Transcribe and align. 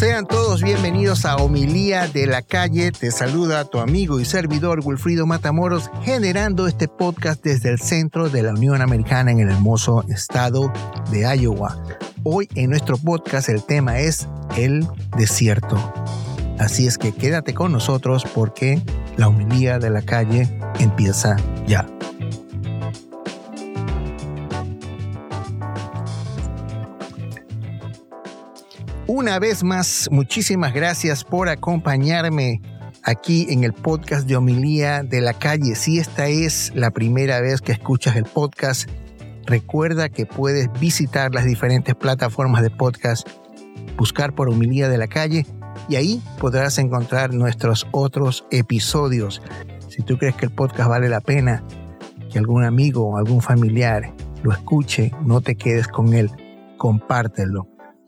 Sean 0.00 0.26
todos 0.26 0.62
bienvenidos 0.62 1.26
a 1.26 1.36
Homilía 1.36 2.08
de 2.08 2.26
la 2.26 2.40
Calle. 2.40 2.90
Te 2.90 3.10
saluda 3.10 3.66
tu 3.66 3.80
amigo 3.80 4.18
y 4.18 4.24
servidor 4.24 4.80
Wilfrido 4.82 5.26
Matamoros, 5.26 5.90
generando 6.04 6.66
este 6.66 6.88
podcast 6.88 7.44
desde 7.44 7.68
el 7.68 7.78
centro 7.78 8.30
de 8.30 8.42
la 8.42 8.54
Unión 8.54 8.80
Americana 8.80 9.30
en 9.30 9.40
el 9.40 9.50
hermoso 9.50 10.02
estado 10.08 10.72
de 11.10 11.26
Iowa. 11.36 11.84
Hoy 12.24 12.48
en 12.54 12.70
nuestro 12.70 12.96
podcast 12.96 13.50
el 13.50 13.62
tema 13.62 13.98
es 13.98 14.26
el 14.56 14.88
desierto. 15.18 15.76
Así 16.58 16.86
es 16.86 16.96
que 16.96 17.12
quédate 17.12 17.52
con 17.52 17.70
nosotros 17.70 18.24
porque 18.34 18.80
la 19.18 19.28
Homilía 19.28 19.78
de 19.78 19.90
la 19.90 20.00
Calle 20.00 20.48
empieza 20.78 21.36
ya. 21.66 21.86
Una 29.12 29.40
vez 29.40 29.64
más, 29.64 30.08
muchísimas 30.12 30.72
gracias 30.72 31.24
por 31.24 31.48
acompañarme 31.48 32.62
aquí 33.02 33.48
en 33.50 33.64
el 33.64 33.72
podcast 33.72 34.28
de 34.28 34.36
homilía 34.36 35.02
de 35.02 35.20
la 35.20 35.32
calle. 35.34 35.74
Si 35.74 35.98
esta 35.98 36.28
es 36.28 36.70
la 36.76 36.92
primera 36.92 37.40
vez 37.40 37.60
que 37.60 37.72
escuchas 37.72 38.14
el 38.14 38.22
podcast, 38.22 38.88
recuerda 39.46 40.10
que 40.10 40.26
puedes 40.26 40.70
visitar 40.78 41.34
las 41.34 41.44
diferentes 41.44 41.96
plataformas 41.96 42.62
de 42.62 42.70
podcast, 42.70 43.28
buscar 43.96 44.32
por 44.32 44.48
homilía 44.48 44.88
de 44.88 44.98
la 44.98 45.08
calle 45.08 45.44
y 45.88 45.96
ahí 45.96 46.22
podrás 46.38 46.78
encontrar 46.78 47.34
nuestros 47.34 47.88
otros 47.90 48.46
episodios. 48.52 49.42
Si 49.88 50.02
tú 50.02 50.18
crees 50.18 50.36
que 50.36 50.46
el 50.46 50.52
podcast 50.52 50.88
vale 50.88 51.08
la 51.08 51.20
pena, 51.20 51.64
que 52.30 52.38
algún 52.38 52.62
amigo 52.62 53.08
o 53.08 53.16
algún 53.16 53.42
familiar 53.42 54.14
lo 54.44 54.52
escuche, 54.52 55.10
no 55.26 55.40
te 55.40 55.56
quedes 55.56 55.88
con 55.88 56.14
él, 56.14 56.30
compártelo. 56.76 57.66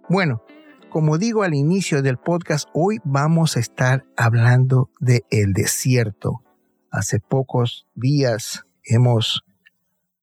Bueno, 0.09 0.45
como 0.93 1.17
digo 1.17 1.43
al 1.43 1.55
inicio 1.55 2.03
del 2.03 2.19
podcast, 2.19 2.69
hoy 2.75 3.01
vamos 3.03 3.57
a 3.57 3.61
estar 3.61 4.05
hablando 4.15 4.91
de 5.01 5.25
el 5.31 5.55
desierto. 5.55 6.43
Hace 6.91 7.19
pocos 7.19 7.87
días 7.95 8.67
hemos 8.85 9.43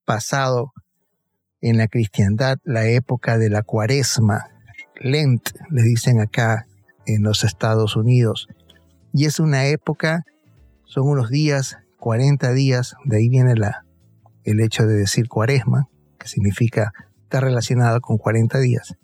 pasado 0.06 0.74
en 1.60 1.80
la 1.80 1.88
cristiandad 1.88 2.60
la 2.64 2.86
época 2.86 3.40
de 3.40 3.50
la 3.50 3.64
cuaresma, 3.64 4.46
Lent, 5.02 5.50
le 5.72 5.82
dicen 5.82 6.20
acá 6.20 6.68
en 7.08 7.24
los 7.24 7.44
Estados 7.44 7.96
Unidos. 7.96 8.48
Y 9.12 9.26
es 9.26 9.40
una 9.40 9.66
época, 9.66 10.24
son 10.84 11.08
unos 11.08 11.32
días, 11.32 11.80
40 11.98 12.54
días, 12.54 12.96
de 13.06 13.18
ahí 13.18 13.28
viene 13.28 13.56
la, 13.56 13.86
el 14.44 14.60
hecho 14.60 14.86
de 14.86 14.94
decir 14.94 15.30
cuaresma, 15.30 15.90
que 16.20 16.28
significa 16.28 16.94
estar 17.24 17.44
relacionado 17.44 18.02
con 18.02 18.20
40 18.20 18.60
días 18.60 19.00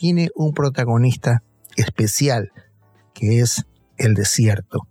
tiene 0.00 0.30
un 0.34 0.54
protagonista 0.54 1.42
especial, 1.76 2.52
que 3.12 3.40
es 3.40 3.66
el 3.98 4.14
desierto. 4.14 4.88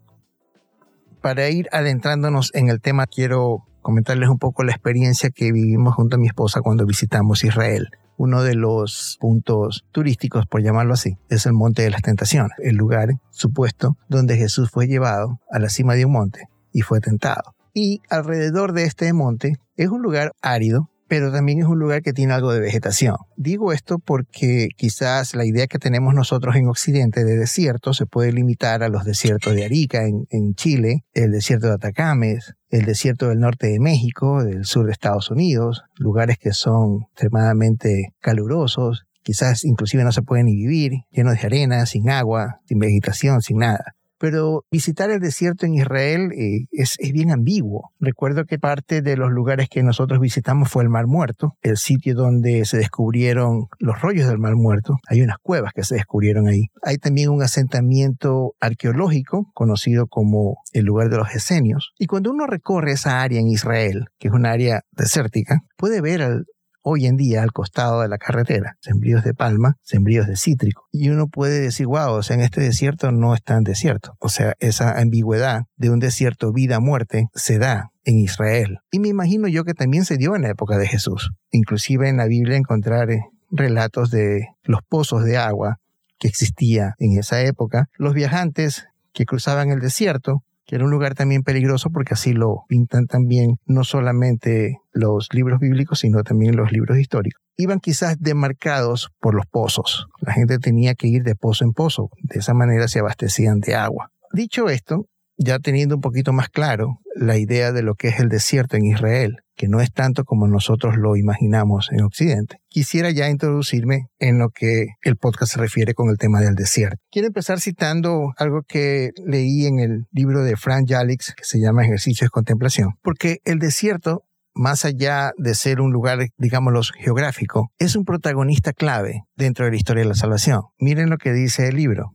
Para 1.20 1.50
ir 1.50 1.68
adentrándonos 1.72 2.52
en 2.54 2.70
el 2.70 2.80
tema, 2.80 3.08
quiero 3.08 3.66
comentarles 3.82 4.30
un 4.30 4.38
poco 4.38 4.64
la 4.64 4.72
experiencia 4.72 5.32
que 5.32 5.52
vivimos 5.52 5.96
junto 5.96 6.16
a 6.16 6.20
mi 6.20 6.28
esposa 6.28 6.62
cuando 6.62 6.86
visitamos 6.86 7.44
Israel. 7.44 7.90
Uno 8.18 8.44
de 8.44 8.54
los 8.54 9.18
puntos 9.20 9.84
turísticos, 9.92 10.46
por 10.46 10.62
llamarlo 10.62 10.94
así, 10.94 11.18
es 11.28 11.48
el 11.48 11.54
Monte 11.54 11.82
de 11.82 11.90
las 11.90 12.04
Tentaciones, 12.04 12.52
el 12.60 12.76
lugar 12.76 13.10
supuesto 13.32 13.98
donde 14.10 14.38
Jesús 14.38 14.70
fue 14.70 14.86
llevado 14.86 15.40
a 15.50 15.58
la 15.58 15.70
cima 15.70 15.96
de 15.96 16.06
un 16.06 16.12
monte 16.12 16.50
y 16.72 16.82
fue 16.82 17.00
tentado. 17.00 17.56
Y 17.74 18.04
alrededor 18.12 18.74
de 18.74 18.84
este 18.84 19.12
monte 19.14 19.56
es 19.76 19.90
un 19.90 20.04
lugar 20.04 20.34
árido, 20.44 20.92
pero 21.10 21.32
también 21.32 21.60
es 21.60 21.66
un 21.66 21.80
lugar 21.80 22.04
que 22.04 22.14
tiene 22.14 22.34
algo 22.34 22.54
de 22.54 22.62
vegetación. 22.62 23.18
Digo 23.36 23.74
esto 23.74 23.98
porque 23.98 24.70
quizás 24.78 25.36
la 25.36 25.44
idea 25.44 25.68
que 25.68 25.80
tenemos 25.80 26.14
nosotros 26.14 26.56
en 26.56 26.68
Occidente 26.68 27.26
de 27.26 27.36
desierto 27.36 27.94
se 27.94 28.06
puede 28.06 28.32
limitar 28.32 28.84
a 28.84 28.90
los 28.90 29.04
desiertos 29.04 29.56
de 29.56 29.66
Arica 29.66 30.06
en, 30.06 30.54
Chile, 30.54 31.04
el 31.14 31.32
desierto 31.32 31.68
de 31.68 31.74
Atacames, 31.74 32.54
el 32.70 32.86
desierto 32.86 33.30
del 33.30 33.40
norte 33.40 33.68
de 33.68 33.80
México, 33.80 34.44
del 34.44 34.66
sur 34.66 34.86
de 34.86 34.92
Estados 34.92 35.32
Unidos, 35.32 35.84
lugares 35.96 36.38
que 36.38 36.54
son 36.54 37.08
extremadamente 37.10 38.14
calurosos, 38.20 39.06
quizás 39.24 39.66
inclusive 39.66 40.04
no 40.04 40.12
se 40.12 40.22
pueden 40.22 40.46
ni 40.46 40.56
vivir, 40.56 40.92
llenos 41.10 41.40
de 41.40 41.48
arena, 41.48 41.86
sin 41.88 42.10
agua, 42.10 42.62
sin 42.66 42.78
vegetación, 42.78 43.42
sin 43.42 43.58
nada. 43.58 43.96
Pero 44.20 44.66
visitar 44.72 45.10
el 45.10 45.20
desierto 45.20 45.66
en 45.66 45.76
Israel 45.76 46.32
eh, 46.34 46.66
es, 46.72 46.98
bien 47.14 47.32
ambiguo. 47.32 47.92
Recuerdo 48.00 48.46
que 48.46 48.60
parte 48.60 49.02
de 49.02 49.18
los 49.18 49.32
lugares 49.32 49.70
que 49.70 49.84
nosotros 49.84 50.20
visitamos 50.20 50.70
fue 50.70 50.84
el 50.84 50.90
Mar 50.90 51.08
Muerto, 51.08 51.56
el 51.62 51.78
sitio 51.78 52.16
donde 52.16 52.66
se 52.66 52.78
descubrieron 52.78 53.68
los 53.80 54.02
rollos 54.02 54.28
del 54.28 54.38
Mar 54.38 54.56
Muerto. 54.56 54.98
Hay 55.08 55.22
unas 55.22 55.38
cuevas 55.42 55.74
que 55.74 55.84
se 55.84 55.96
descubrieron 55.96 56.48
ahí. 56.48 56.68
Hay 56.84 56.98
también 56.98 57.30
un 57.30 57.42
asentamiento 57.42 58.54
arqueológico 58.60 59.50
conocido 59.54 60.08
como 60.08 60.58
el 60.74 60.86
lugar 60.86 61.10
de 61.10 61.18
los 61.18 61.34
esenios. 61.34 61.94
Y 61.98 62.08
cuando 62.08 62.32
uno 62.32 62.46
recorre 62.46 62.92
esa 62.92 63.22
área 63.22 63.40
en 63.40 63.48
Israel, 63.48 64.06
que 64.20 64.28
es 64.28 64.34
un 64.34 64.46
área 64.46 64.82
desértica, 64.92 65.62
puede 65.78 66.02
ver 66.02 66.22
al, 66.22 66.46
hoy 66.82 67.06
en 67.06 67.18
día 67.18 67.44
al 67.44 67.52
costado 67.52 68.02
de 68.02 68.08
la 68.08 68.18
carretera, 68.18 68.78
sembríos 68.82 69.24
de 69.24 69.34
palma, 69.34 69.78
sembríos 69.82 70.28
de 70.28 70.36
cítrico. 70.36 70.88
Y 70.92 71.10
uno 71.10 71.28
puede 71.28 71.60
decir, 71.60 71.88
wow, 71.88 72.14
o 72.14 72.24
sea, 72.24 72.36
en 72.36 72.42
este 72.42 72.62
desierto 72.62 73.12
no 73.12 73.34
es 73.34 73.44
tan 73.44 73.64
desierto. 73.64 74.16
O 74.20 74.30
sea, 74.30 74.54
esa 74.60 75.00
ambigüedad 75.00 75.64
de 75.76 75.90
un 75.90 76.00
desierto 76.00 76.52
vida-muerte 76.52 77.28
se 77.34 77.60
da 77.60 77.92
en 78.04 78.20
Israel. 78.20 78.80
Y 78.92 79.00
me 79.00 79.10
imagino 79.10 79.48
yo 79.48 79.64
que 79.64 79.74
también 79.74 80.06
se 80.06 80.18
dio 80.18 80.36
en 80.36 80.44
la 80.44 80.50
época 80.50 80.78
de 80.78 80.88
Jesús. 80.88 81.32
Inclusive 81.52 82.10
en 82.10 82.18
la 82.18 82.26
Biblia 82.26 82.58
encontrar 82.58 83.12
eh, 83.12 83.22
relatos 83.52 84.12
de 84.12 84.48
los 84.64 84.82
pozos 84.88 85.24
de 85.24 85.38
agua 85.38 85.80
que 86.18 86.28
existía 86.28 86.96
en 87.00 87.18
esa 87.18 87.42
época, 87.42 87.88
los 87.98 88.14
viajantes 88.14 88.88
que 89.14 89.26
cruzaban 89.26 89.72
el 89.72 89.80
desierto 89.80 90.44
que 90.70 90.76
era 90.76 90.86
un 90.86 90.92
lugar 90.92 91.16
también 91.16 91.42
peligroso 91.42 91.90
porque 91.90 92.14
así 92.14 92.32
lo 92.32 92.66
pintan 92.68 93.08
también 93.08 93.56
no 93.66 93.84
solamente 93.84 94.78
los 94.92 95.30
libros 95.34 95.60
bíblicos, 95.60 95.98
sino 95.98 96.22
también 96.22 96.56
los 96.56 96.72
libros 96.72 97.00
históricos. 97.00 97.42
Iban 97.58 97.80
quizás 97.80 98.18
demarcados 98.20 99.10
por 99.20 99.34
los 99.34 99.48
pozos. 99.48 100.06
La 100.22 100.32
gente 100.32 100.60
tenía 100.60 100.94
que 100.94 101.08
ir 101.08 101.24
de 101.24 101.34
pozo 101.34 101.64
en 101.64 101.72
pozo. 101.72 102.12
De 102.22 102.38
esa 102.38 102.54
manera 102.54 102.88
se 102.88 103.00
abastecían 103.00 103.62
de 103.62 103.74
agua. 103.74 104.12
Dicho 104.32 104.70
esto, 104.70 105.08
ya 105.38 105.58
teniendo 105.58 105.96
un 105.96 106.02
poquito 106.02 106.34
más 106.34 106.50
claro 106.50 107.00
la 107.16 107.40
idea 107.40 107.72
de 107.72 107.82
lo 107.82 107.96
que 107.96 108.10
es 108.10 108.20
el 108.20 108.30
desierto 108.30 108.78
en 108.78 108.86
Israel, 108.86 109.38
que 109.60 109.68
no 109.68 109.82
es 109.82 109.92
tanto 109.92 110.24
como 110.24 110.48
nosotros 110.48 110.96
lo 110.96 111.18
imaginamos 111.18 111.90
en 111.92 112.02
Occidente. 112.04 112.62
Quisiera 112.70 113.12
ya 113.12 113.30
introducirme 113.30 114.08
en 114.18 114.40
lo 114.40 114.52
que 114.52 114.88
el 115.02 115.18
podcast 115.18 115.52
se 115.52 115.60
refiere 115.60 115.94
con 115.94 116.10
el 116.10 116.18
tema 116.18 116.40
del 116.40 116.56
desierto. 116.56 116.96
Quiero 117.12 117.28
empezar 117.28 117.60
citando 117.60 118.32
algo 118.38 118.62
que 118.66 119.10
leí 119.26 119.66
en 119.66 119.80
el 119.80 120.06
libro 120.12 120.46
de 120.46 120.56
Frank 120.56 120.86
Jalix, 120.88 121.34
que 121.36 121.44
se 121.44 121.60
llama 121.60 121.84
Ejercicios 121.84 122.28
de 122.28 122.32
Contemplación, 122.32 122.94
porque 123.02 123.40
el 123.44 123.60
desierto 123.60 124.24
más 124.56 124.86
allá 124.86 125.34
de 125.38 125.54
ser 125.56 125.82
un 125.82 125.92
lugar, 125.92 126.20
digámoslo, 126.38 126.82
geográfico, 126.98 127.70
es 127.80 127.98
un 127.98 128.06
protagonista 128.06 128.72
clave 128.72 129.24
dentro 129.36 129.66
de 129.66 129.72
la 129.72 129.78
historia 129.78 130.04
de 130.04 130.10
la 130.10 130.16
salvación. 130.16 130.62
Miren 130.80 131.10
lo 131.10 131.18
que 131.18 131.34
dice 131.34 131.68
el 131.68 131.76
libro. 131.76 132.14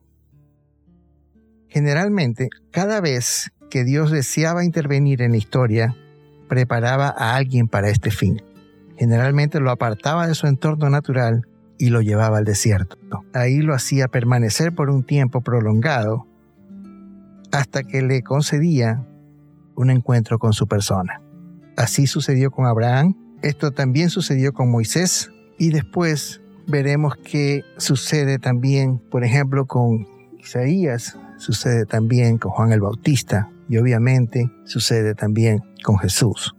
Generalmente, 1.69 2.49
cada 2.73 3.03
vez 3.03 3.51
que 3.71 3.85
Dios 3.85 4.11
deseaba 4.11 4.65
intervenir 4.65 5.21
en 5.21 5.33
la 5.33 5.37
historia, 5.37 5.95
preparaba 6.49 7.15
a 7.17 7.37
alguien 7.37 7.69
para 7.69 7.89
este 7.89 8.11
fin. 8.11 8.43
Generalmente 8.97 9.61
lo 9.61 9.71
apartaba 9.71 10.27
de 10.27 10.35
su 10.35 10.47
entorno 10.47 10.89
natural 10.91 11.47
y 11.79 11.91
lo 11.91 12.01
llevaba 12.01 12.39
al 12.39 12.45
desierto. 12.45 12.97
Ahí 13.33 13.59
lo 13.59 13.75
hacía 13.75 14.09
permanecer 14.09 14.75
por 14.75 14.91
un 14.91 15.05
tiempo 15.05 15.41
prolongado 15.41 16.27
hasta 17.53 17.83
que 17.83 18.03
le 18.03 18.23
concedía 18.23 19.05
un 19.77 19.91
encuentro 19.91 20.39
con 20.39 20.53
su 20.53 20.67
persona. 20.67 21.21
Así 21.77 22.07
sucedió 22.07 22.51
con 22.51 22.67
Abraham, 22.67 23.17
esto 23.43 23.73
también 23.73 24.11
sucedió 24.11 24.53
con 24.53 24.71
Moisés 24.71 25.31
y 25.59 25.71
después 25.71 26.41
veremos 26.67 27.17
que 27.17 27.63
sucede 27.77 28.39
también, 28.39 28.99
por 29.11 29.25
ejemplo, 29.25 29.67
con 29.67 30.07
Isaías, 30.39 31.19
sucede 31.37 31.85
también 31.85 32.39
con 32.39 32.53
Juan 32.53 32.73
el 32.73 32.81
Bautista, 32.81 33.51
y 33.69 33.79
obviamente 33.79 34.51
sucede 34.65 35.15
también 35.15 35.63
con 35.85 35.99
Jesús. 35.99 36.57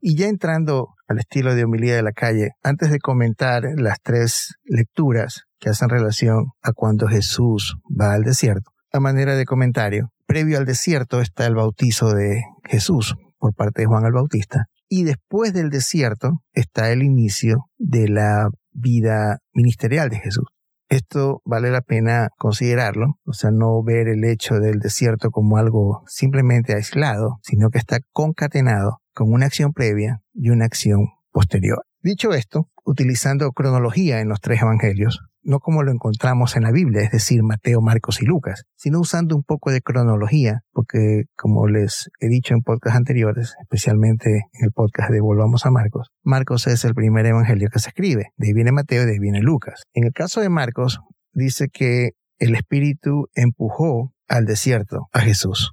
Y 0.00 0.16
ya 0.16 0.28
entrando 0.28 0.94
al 1.08 1.18
estilo 1.18 1.56
de 1.56 1.64
homilía 1.64 1.96
de 1.96 2.02
la 2.02 2.12
calle, 2.12 2.50
antes 2.62 2.92
de 2.92 3.00
comentar 3.00 3.64
las 3.76 3.98
tres 4.00 4.54
lecturas 4.64 5.42
que 5.58 5.70
hacen 5.70 5.88
relación 5.88 6.52
a 6.62 6.72
cuando 6.72 7.08
Jesús 7.08 7.76
va 7.88 8.12
al 8.12 8.22
desierto, 8.22 8.70
a 8.92 9.00
manera 9.00 9.34
de 9.34 9.44
comentario, 9.44 10.10
previo 10.26 10.58
al 10.58 10.66
desierto 10.66 11.20
está 11.20 11.46
el 11.46 11.56
bautizo 11.56 12.14
de 12.14 12.42
Jesús 12.64 13.16
por 13.38 13.54
parte 13.54 13.82
de 13.82 13.86
Juan 13.86 14.04
el 14.04 14.12
Bautista, 14.12 14.66
y 14.88 15.04
después 15.04 15.52
del 15.52 15.70
desierto 15.70 16.40
está 16.52 16.92
el 16.92 17.02
inicio 17.02 17.64
de 17.78 18.08
la 18.08 18.48
vida 18.72 19.38
ministerial 19.52 20.10
de 20.10 20.18
Jesús. 20.18 20.46
Esto 20.88 21.42
vale 21.44 21.70
la 21.70 21.82
pena 21.82 22.30
considerarlo, 22.38 23.18
o 23.26 23.34
sea, 23.34 23.50
no 23.50 23.82
ver 23.82 24.08
el 24.08 24.24
hecho 24.24 24.54
del 24.54 24.78
desierto 24.78 25.30
como 25.30 25.58
algo 25.58 26.02
simplemente 26.06 26.74
aislado, 26.74 27.38
sino 27.42 27.68
que 27.68 27.78
está 27.78 27.98
concatenado 28.12 29.02
con 29.12 29.30
una 29.30 29.46
acción 29.46 29.74
previa 29.74 30.22
y 30.32 30.48
una 30.48 30.64
acción 30.64 31.08
posterior. 31.30 31.84
Dicho 32.00 32.32
esto, 32.32 32.70
utilizando 32.88 33.52
cronología 33.52 34.20
en 34.20 34.28
los 34.28 34.40
tres 34.40 34.62
evangelios, 34.62 35.20
no 35.42 35.60
como 35.60 35.82
lo 35.82 35.92
encontramos 35.92 36.56
en 36.56 36.62
la 36.62 36.72
Biblia, 36.72 37.02
es 37.02 37.10
decir, 37.10 37.42
Mateo, 37.42 37.82
Marcos 37.82 38.22
y 38.22 38.24
Lucas, 38.24 38.64
sino 38.76 38.98
usando 38.98 39.36
un 39.36 39.42
poco 39.42 39.70
de 39.70 39.82
cronología, 39.82 40.60
porque 40.72 41.24
como 41.36 41.68
les 41.68 42.08
he 42.20 42.28
dicho 42.28 42.54
en 42.54 42.62
podcasts 42.62 42.96
anteriores, 42.96 43.54
especialmente 43.60 44.30
en 44.30 44.64
el 44.64 44.72
podcast 44.72 45.10
de 45.10 45.20
Volvamos 45.20 45.66
a 45.66 45.70
Marcos, 45.70 46.08
Marcos 46.22 46.66
es 46.66 46.82
el 46.86 46.94
primer 46.94 47.26
evangelio 47.26 47.68
que 47.70 47.78
se 47.78 47.90
escribe, 47.90 48.28
de 48.36 48.46
ahí 48.46 48.54
viene 48.54 48.72
Mateo 48.72 49.02
y 49.02 49.06
de 49.06 49.12
ahí 49.12 49.18
viene 49.18 49.42
Lucas. 49.42 49.82
En 49.92 50.04
el 50.04 50.12
caso 50.12 50.40
de 50.40 50.48
Marcos, 50.48 50.98
dice 51.32 51.68
que 51.70 52.12
el 52.38 52.54
Espíritu 52.54 53.28
empujó 53.34 54.14
al 54.28 54.46
desierto 54.46 55.08
a 55.12 55.20
Jesús. 55.20 55.72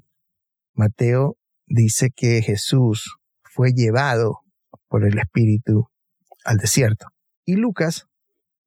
Mateo 0.73 1.37
dice 1.65 2.09
que 2.13 2.41
Jesús 2.41 3.17
fue 3.41 3.71
llevado 3.71 4.39
por 4.89 5.05
el 5.05 5.17
Espíritu 5.17 5.87
al 6.45 6.57
desierto. 6.57 7.07
Y 7.43 7.55
Lucas 7.55 8.05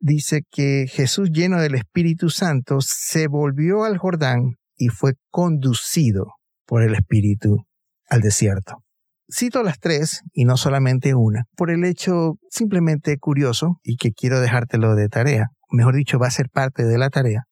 dice 0.00 0.42
que 0.50 0.86
Jesús 0.88 1.30
lleno 1.32 1.60
del 1.60 1.74
Espíritu 1.74 2.28
Santo 2.28 2.80
se 2.80 3.26
volvió 3.26 3.84
al 3.84 3.96
Jordán 3.96 4.56
y 4.76 4.88
fue 4.88 5.14
conducido 5.30 6.34
por 6.66 6.82
el 6.82 6.94
Espíritu 6.94 7.64
al 8.08 8.20
desierto. 8.20 8.84
Cito 9.30 9.62
las 9.62 9.78
tres 9.78 10.22
y 10.32 10.44
no 10.44 10.56
solamente 10.56 11.14
una, 11.14 11.44
por 11.56 11.70
el 11.70 11.84
hecho 11.84 12.38
simplemente 12.50 13.18
curioso 13.18 13.78
y 13.82 13.96
que 13.96 14.12
quiero 14.12 14.40
dejártelo 14.40 14.94
de 14.94 15.08
tarea, 15.08 15.48
mejor 15.70 15.94
dicho, 15.94 16.18
va 16.18 16.28
a 16.28 16.30
ser 16.30 16.48
parte 16.48 16.84
de 16.84 16.96
la 16.96 17.10
tarea, 17.10 17.44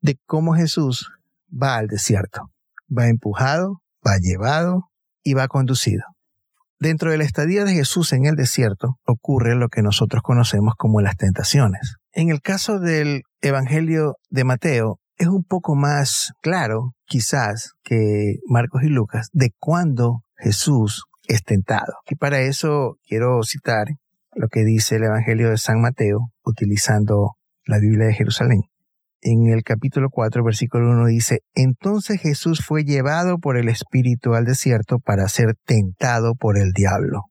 de 0.00 0.18
cómo 0.26 0.54
Jesús 0.54 1.10
va 1.50 1.76
al 1.76 1.86
desierto. 1.86 2.50
Va 2.90 3.08
empujado, 3.08 3.82
va 4.06 4.16
llevado 4.18 4.90
y 5.22 5.34
va 5.34 5.48
conducido. 5.48 6.04
Dentro 6.80 7.10
de 7.10 7.18
la 7.18 7.24
estadía 7.24 7.64
de 7.64 7.74
Jesús 7.74 8.12
en 8.12 8.26
el 8.26 8.36
desierto 8.36 8.98
ocurre 9.04 9.56
lo 9.56 9.68
que 9.68 9.82
nosotros 9.82 10.22
conocemos 10.22 10.74
como 10.76 11.00
las 11.00 11.16
tentaciones. 11.16 11.96
En 12.12 12.30
el 12.30 12.40
caso 12.40 12.78
del 12.78 13.22
Evangelio 13.40 14.14
de 14.30 14.44
Mateo, 14.44 15.00
es 15.16 15.26
un 15.26 15.42
poco 15.42 15.74
más 15.74 16.32
claro, 16.40 16.92
quizás, 17.04 17.72
que 17.82 18.36
Marcos 18.46 18.84
y 18.84 18.88
Lucas, 18.88 19.28
de 19.32 19.50
cuándo 19.58 20.22
Jesús 20.36 21.06
es 21.26 21.42
tentado. 21.42 21.94
Y 22.08 22.14
para 22.14 22.40
eso 22.42 22.96
quiero 23.04 23.42
citar 23.42 23.88
lo 24.36 24.46
que 24.46 24.62
dice 24.62 24.96
el 24.96 25.04
Evangelio 25.04 25.50
de 25.50 25.58
San 25.58 25.80
Mateo, 25.80 26.30
utilizando 26.44 27.34
la 27.64 27.78
Biblia 27.80 28.06
de 28.06 28.14
Jerusalén 28.14 28.67
en 29.20 29.48
el 29.48 29.62
capítulo 29.62 30.10
4, 30.10 30.44
versículo 30.44 30.90
1 30.90 31.06
dice, 31.06 31.40
Entonces 31.54 32.20
Jesús 32.20 32.64
fue 32.64 32.84
llevado 32.84 33.38
por 33.38 33.56
el 33.56 33.68
Espíritu 33.68 34.34
al 34.34 34.44
desierto 34.44 34.98
para 34.98 35.28
ser 35.28 35.54
tentado 35.64 36.34
por 36.34 36.58
el 36.58 36.72
diablo. 36.72 37.24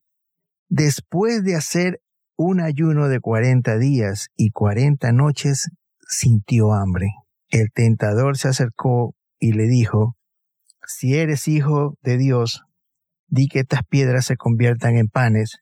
Después 0.70 1.44
de 1.44 1.56
hacer 1.56 2.00
un 2.36 2.60
ayuno 2.60 3.08
de 3.08 3.20
cuarenta 3.20 3.78
días 3.78 4.28
y 4.36 4.52
cuarenta 4.52 5.12
noches, 5.12 5.70
sintió 6.08 6.74
hambre. 6.74 7.08
El 7.50 7.72
tentador 7.74 8.38
se 8.38 8.50
acercó 8.50 9.16
y 9.40 9.54
le 9.54 9.64
dijo, 9.64 10.16
Si 10.86 11.16
eres 11.16 11.48
hijo 11.48 11.96
de 12.02 12.18
Dios, 12.18 12.64
di 13.28 13.48
que 13.48 13.60
estas 13.60 13.82
piedras 13.88 14.26
se 14.26 14.36
conviertan 14.36 14.98
en 14.98 15.08
panes, 15.08 15.60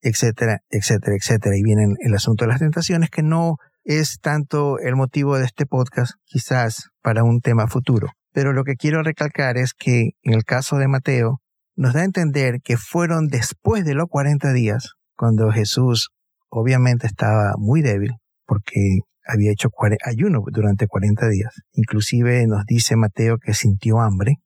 etcétera, 0.00 0.60
etcétera, 0.68 1.16
etcétera. 1.16 1.56
Y 1.56 1.62
viene 1.62 1.94
el 2.00 2.14
asunto 2.14 2.44
de 2.44 2.50
las 2.50 2.60
tentaciones 2.60 3.10
que 3.10 3.22
no 3.22 3.56
es 3.84 4.18
tanto 4.20 4.78
el 4.78 4.96
motivo 4.96 5.38
de 5.38 5.44
este 5.44 5.66
podcast, 5.66 6.12
quizás 6.24 6.90
para 7.02 7.24
un 7.24 7.40
tema 7.40 7.66
futuro. 7.66 8.08
Pero 8.32 8.52
lo 8.52 8.64
que 8.64 8.76
quiero 8.76 9.02
recalcar 9.02 9.56
es 9.58 9.74
que 9.74 10.10
en 10.22 10.34
el 10.34 10.44
caso 10.44 10.76
de 10.76 10.88
Mateo, 10.88 11.40
nos 11.76 11.94
da 11.94 12.00
a 12.00 12.04
entender 12.04 12.60
que 12.62 12.76
fueron 12.76 13.28
después 13.28 13.84
de 13.84 13.94
los 13.94 14.06
40 14.08 14.52
días, 14.52 14.94
cuando 15.16 15.50
Jesús 15.50 16.10
obviamente 16.48 17.06
estaba 17.06 17.54
muy 17.56 17.82
débil, 17.82 18.12
porque 18.46 19.00
había 19.26 19.52
hecho 19.52 19.70
ayuno 20.04 20.42
durante 20.52 20.86
40 20.86 21.28
días. 21.28 21.54
Inclusive 21.72 22.46
nos 22.46 22.64
dice 22.66 22.96
Mateo 22.96 23.38
que 23.38 23.54
sintió 23.54 24.00
hambre. 24.00 24.36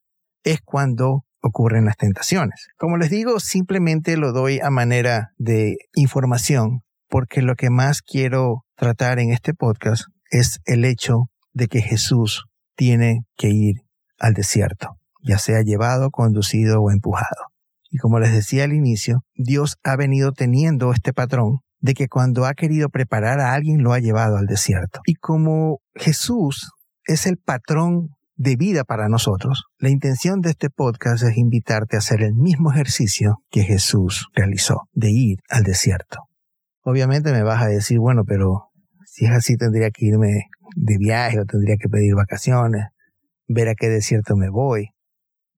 Es 0.44 0.60
cuando 0.62 1.24
ocurren 1.40 1.84
las 1.84 1.96
tentaciones. 1.96 2.68
Como 2.76 2.96
les 2.96 3.10
digo, 3.10 3.40
simplemente 3.40 4.16
lo 4.16 4.32
doy 4.32 4.60
a 4.60 4.70
manera 4.70 5.32
de 5.38 5.76
información 5.94 6.82
porque 7.08 7.42
lo 7.42 7.54
que 7.54 7.70
más 7.70 8.02
quiero 8.02 8.64
tratar 8.76 9.18
en 9.18 9.32
este 9.32 9.54
podcast 9.54 10.04
es 10.30 10.60
el 10.64 10.84
hecho 10.84 11.24
de 11.52 11.68
que 11.68 11.80
Jesús 11.80 12.46
tiene 12.76 13.22
que 13.36 13.48
ir 13.48 13.76
al 14.18 14.34
desierto, 14.34 14.98
ya 15.22 15.38
sea 15.38 15.62
llevado, 15.62 16.10
conducido 16.10 16.82
o 16.82 16.90
empujado. 16.90 17.46
Y 17.90 17.98
como 17.98 18.18
les 18.18 18.32
decía 18.32 18.64
al 18.64 18.72
inicio, 18.72 19.22
Dios 19.34 19.76
ha 19.82 19.96
venido 19.96 20.32
teniendo 20.32 20.92
este 20.92 21.12
patrón 21.12 21.60
de 21.80 21.94
que 21.94 22.08
cuando 22.08 22.44
ha 22.44 22.54
querido 22.54 22.88
preparar 22.88 23.40
a 23.40 23.54
alguien 23.54 23.82
lo 23.82 23.92
ha 23.92 24.00
llevado 24.00 24.36
al 24.36 24.46
desierto. 24.46 25.00
Y 25.06 25.14
como 25.14 25.80
Jesús 25.94 26.72
es 27.04 27.26
el 27.26 27.38
patrón 27.38 28.10
de 28.34 28.56
vida 28.56 28.84
para 28.84 29.08
nosotros, 29.08 29.64
la 29.78 29.88
intención 29.88 30.40
de 30.40 30.50
este 30.50 30.68
podcast 30.68 31.22
es 31.24 31.36
invitarte 31.38 31.96
a 31.96 32.00
hacer 32.00 32.22
el 32.22 32.34
mismo 32.34 32.70
ejercicio 32.70 33.38
que 33.50 33.62
Jesús 33.62 34.28
realizó, 34.34 34.88
de 34.92 35.10
ir 35.10 35.38
al 35.48 35.62
desierto. 35.62 36.18
Obviamente 36.88 37.32
me 37.32 37.42
vas 37.42 37.64
a 37.64 37.66
decir, 37.66 37.98
bueno, 37.98 38.22
pero 38.24 38.70
si 39.06 39.24
es 39.24 39.32
así 39.32 39.56
tendría 39.56 39.90
que 39.90 40.06
irme 40.06 40.44
de 40.76 40.98
viaje 40.98 41.40
o 41.40 41.44
tendría 41.44 41.74
que 41.80 41.88
pedir 41.88 42.14
vacaciones, 42.14 42.84
ver 43.48 43.68
a 43.68 43.74
qué 43.74 43.88
desierto 43.88 44.36
me 44.36 44.50
voy. 44.50 44.90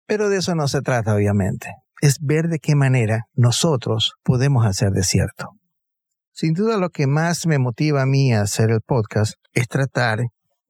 Pero 0.07 0.31
de 0.31 0.39
eso 0.39 0.55
no 0.55 0.69
se 0.69 0.81
trata, 0.81 1.15
obviamente. 1.15 1.75
Es 2.01 2.17
ver 2.23 2.49
de 2.49 2.59
qué 2.59 2.75
manera 2.75 3.27
nosotros 3.35 4.15
podemos 4.23 4.65
hacer 4.65 4.93
desierto. 4.93 5.51
Sin 6.33 6.55
duda 6.55 6.79
lo 6.79 6.89
que 6.89 7.07
más 7.07 7.47
me 7.47 7.59
motiva 7.59 8.01
a 8.01 8.07
mí 8.07 8.33
a 8.33 8.41
hacer 8.41 8.71
el 8.71 8.81
podcast 8.81 9.35
es 9.53 9.69
tratar 9.69 10.21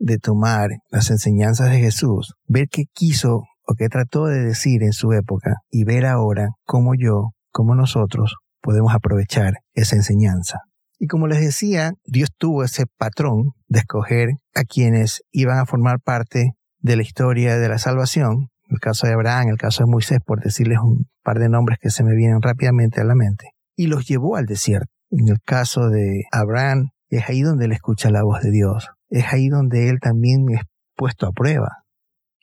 de 0.00 0.18
tomar 0.18 0.70
las 0.90 1.10
enseñanzas 1.10 1.70
de 1.70 1.78
Jesús, 1.78 2.34
ver 2.48 2.66
qué 2.68 2.86
quiso 2.92 3.44
o 3.64 3.74
qué 3.78 3.88
trató 3.88 4.26
de 4.26 4.42
decir 4.42 4.82
en 4.82 4.92
su 4.92 5.12
época 5.12 5.58
y 5.70 5.84
ver 5.84 6.04
ahora 6.04 6.48
cómo 6.64 6.96
yo, 6.96 7.28
cómo 7.52 7.76
nosotros 7.76 8.34
podemos 8.60 8.94
aprovechar 8.94 9.54
esa 9.74 9.96
enseñanza. 9.96 10.60
Y 10.98 11.06
como 11.06 11.28
les 11.28 11.40
decía, 11.40 11.92
Dios 12.04 12.30
tuvo 12.36 12.64
ese 12.64 12.86
patrón 12.86 13.52
de 13.68 13.80
escoger 13.80 14.30
a 14.54 14.64
quienes 14.64 15.22
iban 15.30 15.58
a 15.58 15.66
formar 15.66 16.00
parte 16.00 16.54
de 16.80 16.96
la 16.96 17.02
historia 17.02 17.56
de 17.58 17.68
la 17.68 17.78
salvación, 17.78 18.48
el 18.68 18.80
caso 18.80 19.06
de 19.06 19.14
Abraham, 19.14 19.48
el 19.48 19.58
caso 19.58 19.84
de 19.84 19.90
Moisés, 19.90 20.18
por 20.24 20.42
decirles 20.42 20.78
un 20.78 21.08
par 21.22 21.38
de 21.38 21.48
nombres 21.48 21.78
que 21.80 21.90
se 21.90 22.04
me 22.04 22.14
vienen 22.14 22.42
rápidamente 22.42 23.00
a 23.00 23.04
la 23.04 23.14
mente, 23.14 23.52
y 23.76 23.86
los 23.86 24.06
llevó 24.06 24.36
al 24.36 24.46
desierto. 24.46 24.90
En 25.10 25.28
el 25.28 25.40
caso 25.42 25.88
de 25.88 26.24
Abraham, 26.32 26.90
es 27.08 27.28
ahí 27.28 27.42
donde 27.42 27.66
él 27.66 27.72
escucha 27.72 28.10
la 28.10 28.22
voz 28.22 28.42
de 28.42 28.50
Dios, 28.50 28.90
es 29.08 29.32
ahí 29.32 29.48
donde 29.48 29.88
él 29.88 30.00
también 30.00 30.46
es 30.50 30.60
puesto 30.96 31.26
a 31.26 31.32
prueba, 31.32 31.84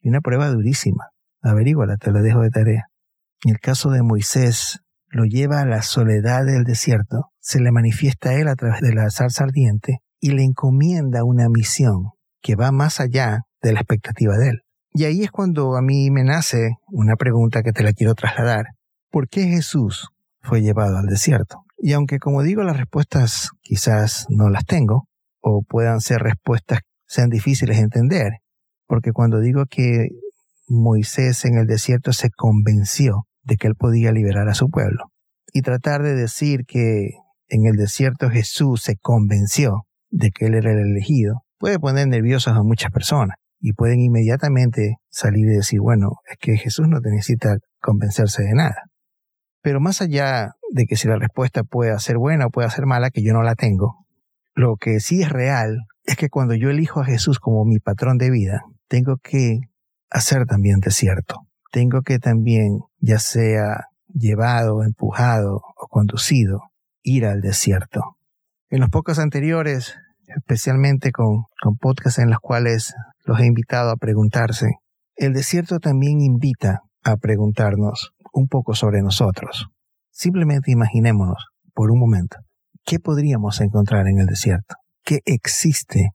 y 0.02 0.10
una 0.10 0.22
prueba 0.22 0.50
durísima. 0.50 1.10
Averíguala, 1.42 1.98
te 1.98 2.12
la 2.12 2.22
dejo 2.22 2.42
de 2.42 2.50
tarea. 2.50 2.86
En 3.44 3.52
el 3.52 3.60
caso 3.60 3.92
de 3.92 4.02
Moisés, 4.02 4.80
lo 5.16 5.24
lleva 5.24 5.62
a 5.62 5.66
la 5.66 5.82
soledad 5.82 6.46
del 6.46 6.66
desierto, 6.66 7.32
se 7.40 7.62
le 7.62 7.72
manifiesta 7.72 8.32
a 8.32 8.34
él 8.34 8.50
a 8.50 8.56
través 8.56 8.82
de 8.82 8.94
la 8.94 9.10
zarza 9.10 9.46
ardiente 9.46 10.00
y 10.20 10.32
le 10.32 10.44
encomienda 10.44 11.24
una 11.24 11.48
misión 11.48 12.10
que 12.42 12.58
va 12.58 12.74
más 12.74 13.00
allá 13.00 13.44
de 13.62 13.72
la 13.72 13.80
expectativa 13.80 14.38
de 14.38 14.50
él. 14.50 14.62
Y 14.92 15.06
ahí 15.06 15.24
es 15.24 15.32
cuando 15.32 15.78
a 15.78 15.82
mí 15.82 16.12
me 16.12 16.26
nace 16.26 16.72
una 16.88 17.16
pregunta 17.16 17.64
que 17.64 17.72
te 17.72 17.82
la 17.82 17.94
quiero 17.94 18.14
trasladar. 18.14 18.66
¿Por 19.10 19.30
qué 19.30 19.48
Jesús 19.48 20.10
fue 20.42 20.62
llevado 20.62 20.98
al 20.98 21.06
desierto? 21.06 21.64
Y 21.78 21.94
aunque 21.94 22.20
como 22.20 22.44
digo 22.44 22.64
las 22.64 22.76
respuestas 22.76 23.52
quizás 23.62 24.26
no 24.28 24.50
las 24.50 24.66
tengo, 24.66 25.08
o 25.40 25.64
puedan 25.66 26.02
ser 26.02 26.18
respuestas 26.24 26.80
sean 27.08 27.30
difíciles 27.30 27.78
de 27.78 27.84
entender, 27.84 28.32
porque 28.86 29.14
cuando 29.14 29.40
digo 29.40 29.64
que 29.70 30.10
Moisés 30.68 31.46
en 31.46 31.58
el 31.58 31.68
desierto 31.68 32.12
se 32.12 32.30
convenció 32.32 33.28
de 33.46 33.56
que 33.56 33.68
él 33.68 33.76
podía 33.76 34.12
liberar 34.12 34.50
a 34.50 34.54
su 34.54 34.70
pueblo. 34.70 35.12
Y 35.54 35.62
tratar 35.62 36.02
de 36.02 36.16
decir 36.16 36.66
que 36.68 37.12
en 37.48 37.66
el 37.66 37.78
desierto 37.78 38.30
Jesús 38.30 38.82
se 38.82 38.98
convenció 38.98 39.86
de 40.10 40.32
que 40.32 40.48
él 40.48 40.56
era 40.56 40.72
el 40.72 40.80
elegido, 40.80 41.44
puede 41.58 41.80
poner 41.80 42.08
nerviosas 42.08 42.58
a 42.58 42.64
muchas 42.64 42.92
personas 42.92 43.38
y 43.60 43.74
pueden 43.74 44.02
inmediatamente 44.02 44.96
salir 45.10 45.46
y 45.46 45.56
decir, 45.56 45.80
bueno, 45.80 46.18
es 46.30 46.38
que 46.40 46.58
Jesús 46.58 46.88
no 46.88 47.00
necesita 47.00 47.58
convencerse 47.80 48.44
de 48.44 48.54
nada. 48.54 48.84
Pero 49.62 49.80
más 49.80 50.02
allá 50.02 50.52
de 50.72 50.86
que 50.86 50.96
si 50.96 51.08
la 51.08 51.18
respuesta 51.18 51.64
puede 51.64 51.98
ser 52.00 52.18
buena 52.18 52.48
o 52.48 52.50
puede 52.50 52.70
ser 52.70 52.86
mala, 52.86 53.10
que 53.10 53.24
yo 53.24 53.34
no 53.34 53.44
la 53.44 53.56
tengo, 53.56 54.06
lo 54.54 54.76
que 54.76 55.00
sí 55.00 55.22
es 55.22 55.30
real 55.30 55.80
es 56.04 56.16
que 56.16 56.30
cuando 56.30 56.54
yo 56.54 56.70
elijo 56.70 57.02
a 57.02 57.06
Jesús 57.06 57.40
como 57.40 57.66
mi 57.66 57.80
patrón 57.80 58.18
de 58.18 58.30
vida, 58.30 58.64
tengo 58.88 59.18
que 59.18 59.60
hacer 60.10 60.46
también 60.46 60.80
desierto 60.80 61.48
tengo 61.76 62.04
que 62.04 62.20
también, 62.20 62.80
ya 63.00 63.20
sea 63.20 63.90
llevado, 64.08 64.82
empujado 64.82 65.58
o 65.76 65.88
conducido, 65.90 66.62
ir 67.04 67.26
al 67.26 67.42
desierto. 67.42 68.16
En 68.70 68.80
los 68.80 68.90
pocos 68.90 69.20
anteriores, 69.20 69.94
especialmente 70.26 71.12
con, 71.12 71.44
con 71.62 71.76
podcasts 71.76 72.20
en 72.20 72.30
los 72.30 72.40
cuales 72.40 72.96
los 73.26 73.42
he 73.42 73.46
invitado 73.46 73.92
a 73.92 73.98
preguntarse, 73.98 74.76
el 75.18 75.34
desierto 75.34 75.80
también 75.80 76.22
invita 76.22 76.84
a 77.04 77.18
preguntarnos 77.18 78.14
un 78.32 78.48
poco 78.48 78.74
sobre 78.74 79.02
nosotros. 79.02 79.68
Simplemente 80.12 80.72
imaginémonos 80.72 81.48
por 81.74 81.92
un 81.92 82.00
momento, 82.00 82.38
¿qué 82.86 83.00
podríamos 83.00 83.60
encontrar 83.60 84.08
en 84.08 84.20
el 84.20 84.28
desierto? 84.28 84.76
¿Qué 85.04 85.20
existe 85.26 86.12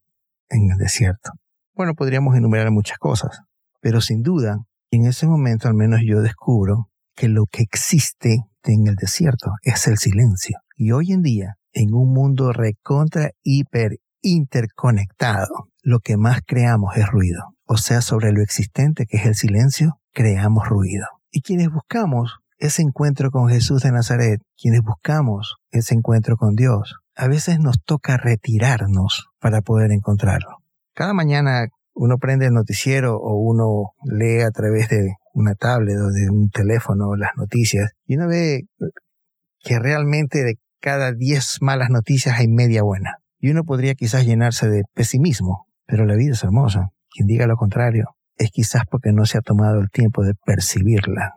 en 0.49 0.71
el 0.71 0.79
desierto? 0.79 1.33
Bueno, 1.75 1.93
podríamos 1.93 2.35
enumerar 2.35 2.71
muchas 2.71 2.97
cosas, 2.97 3.43
pero 3.83 4.00
sin 4.00 4.23
duda, 4.23 4.57
en 4.90 5.06
ese 5.06 5.26
momento 5.26 5.68
al 5.68 5.75
menos 5.75 6.00
yo 6.04 6.20
descubro 6.20 6.88
que 7.14 7.28
lo 7.28 7.47
que 7.47 7.62
existe 7.62 8.44
en 8.64 8.87
el 8.87 8.97
desierto 8.97 9.52
es 9.62 9.87
el 9.87 9.99
silencio. 9.99 10.59
Y 10.76 10.92
hoy 10.92 11.12
en 11.12 11.23
día, 11.23 11.56
en 11.73 11.94
un 11.94 12.12
mundo 12.12 12.52
recontra, 12.52 13.30
hiper, 13.42 13.99
interconectado, 14.23 15.68
lo 15.82 16.00
que 16.00 16.16
más 16.16 16.40
creamos 16.47 16.97
es 16.97 17.06
ruido. 17.06 17.54
O 17.64 17.76
sea, 17.76 18.00
sobre 18.00 18.32
lo 18.32 18.42
existente 18.42 19.06
que 19.06 19.18
es 19.18 19.26
el 19.26 19.35
silencio, 19.35 20.00
creamos 20.12 20.68
ruido. 20.68 21.06
Y 21.30 21.42
quienes 21.42 21.70
buscamos 21.70 22.38
ese 22.59 22.82
encuentro 22.82 23.30
con 23.30 23.49
Jesús 23.49 23.82
de 23.82 23.92
Nazaret, 23.92 24.40
quienes 24.61 24.82
buscamos 24.82 25.56
ese 25.70 25.94
encuentro 25.94 26.37
con 26.37 26.54
Dios, 26.54 26.97
a 27.16 27.28
veces 27.28 27.61
nos 27.61 27.82
toca 27.82 28.16
retirarnos 28.16 29.28
para 29.38 29.62
poder 29.62 29.92
encontrarlo. 29.92 30.59
Cada 30.94 31.14
mañana 31.14 31.68
uno 31.94 32.18
prende 32.18 32.47
el 32.47 32.52
noticiero 32.52 33.16
o 33.16 33.37
uno 33.37 33.92
lee 34.04 34.40
a 34.40 34.50
través 34.50 34.88
de 34.88 35.14
una 35.35 35.54
tablet 35.54 35.97
o 35.97 36.11
de 36.11 36.30
un 36.30 36.50
teléfono 36.50 37.16
las 37.16 37.30
noticias 37.37 37.92
y 38.06 38.16
uno 38.16 38.28
ve 38.28 38.62
que 39.62 39.78
realmente 39.78 40.42
de 40.42 40.56
cada 40.80 41.12
10 41.12 41.59
malas 41.61 41.90
noticias 41.90 42.38
hay 42.38 42.49
media 42.49 42.82
buena. 42.82 43.18
Y 43.38 43.50
uno 43.50 43.64
podría 43.64 43.94
quizás 43.94 44.26
llenarse 44.26 44.68
de 44.68 44.82
pesimismo, 44.94 45.66
pero 45.87 46.06
la 46.06 46.14
vida 46.14 46.32
es 46.32 46.42
hermosa. 46.42 46.88
Quien 47.11 47.26
diga 47.26 47.47
lo 47.47 47.56
contrario 47.56 48.16
es 48.37 48.50
quizás 48.50 48.85
porque 48.90 49.12
no 49.12 49.26
se 49.26 49.38
ha 49.38 49.42
tomado 49.42 49.80
el 49.80 49.90
tiempo 49.90 50.25
de 50.25 50.32
percibirla. 50.35 51.35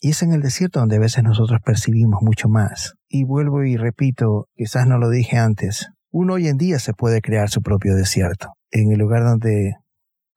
Y 0.00 0.10
es 0.10 0.22
en 0.22 0.32
el 0.32 0.42
desierto 0.42 0.78
donde 0.78 0.96
a 0.96 1.00
veces 1.00 1.24
nosotros 1.24 1.60
percibimos 1.64 2.22
mucho 2.22 2.48
más. 2.48 2.94
Y 3.08 3.24
vuelvo 3.24 3.64
y 3.64 3.76
repito, 3.76 4.48
quizás 4.54 4.86
no 4.86 4.98
lo 4.98 5.08
dije 5.08 5.38
antes, 5.38 5.88
uno 6.10 6.34
hoy 6.34 6.48
en 6.48 6.56
día 6.56 6.78
se 6.78 6.92
puede 6.92 7.20
crear 7.20 7.50
su 7.50 7.60
propio 7.60 7.94
desierto. 7.94 8.48
En 8.70 8.92
el 8.92 8.98
lugar 8.98 9.24
donde 9.24 9.74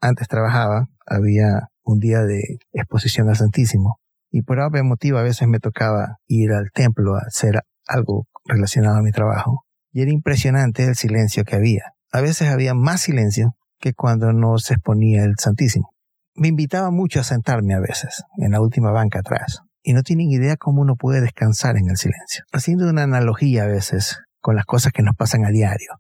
antes 0.01 0.27
trabajaba 0.27 0.87
había 1.05 1.69
un 1.83 1.99
día 1.99 2.23
de 2.23 2.59
exposición 2.73 3.29
al 3.29 3.37
Santísimo 3.37 3.99
y 4.29 4.41
por 4.43 4.59
algún 4.59 4.87
motivo 4.87 5.17
a 5.17 5.23
veces 5.23 5.47
me 5.47 5.59
tocaba 5.59 6.17
ir 6.27 6.51
al 6.51 6.71
templo 6.73 7.15
a 7.15 7.21
hacer 7.27 7.61
algo 7.87 8.27
relacionado 8.45 8.97
a 8.97 9.01
mi 9.01 9.11
trabajo 9.11 9.65
y 9.91 10.01
era 10.01 10.11
impresionante 10.11 10.85
el 10.85 10.95
silencio 10.95 11.43
que 11.43 11.55
había. 11.55 11.93
A 12.11 12.21
veces 12.21 12.49
había 12.49 12.73
más 12.73 13.01
silencio 13.01 13.55
que 13.79 13.93
cuando 13.93 14.31
no 14.31 14.57
se 14.57 14.75
exponía 14.75 15.23
el 15.23 15.35
Santísimo. 15.37 15.93
Me 16.35 16.47
invitaba 16.47 16.91
mucho 16.91 17.19
a 17.19 17.23
sentarme 17.23 17.73
a 17.73 17.79
veces 17.79 18.23
en 18.37 18.51
la 18.51 18.61
última 18.61 18.91
banca 18.91 19.19
atrás 19.19 19.61
y 19.83 19.93
no 19.93 20.03
tienen 20.03 20.31
idea 20.31 20.55
cómo 20.57 20.81
uno 20.81 20.95
puede 20.95 21.21
descansar 21.21 21.77
en 21.77 21.89
el 21.89 21.97
silencio. 21.97 22.45
Haciendo 22.53 22.89
una 22.89 23.03
analogía 23.03 23.63
a 23.63 23.67
veces 23.67 24.19
con 24.41 24.55
las 24.55 24.65
cosas 24.65 24.91
que 24.91 25.03
nos 25.03 25.15
pasan 25.15 25.45
a 25.45 25.50
diario. 25.50 25.93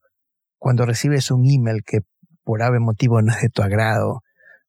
Cuando 0.57 0.85
recibes 0.85 1.31
un 1.31 1.49
email 1.49 1.83
que 1.85 1.99
por 2.43 2.61
ave 2.63 2.79
motivo 2.79 3.21
no 3.21 3.31
es 3.31 3.41
de 3.41 3.49
tu 3.49 3.61
agrado 3.61 4.21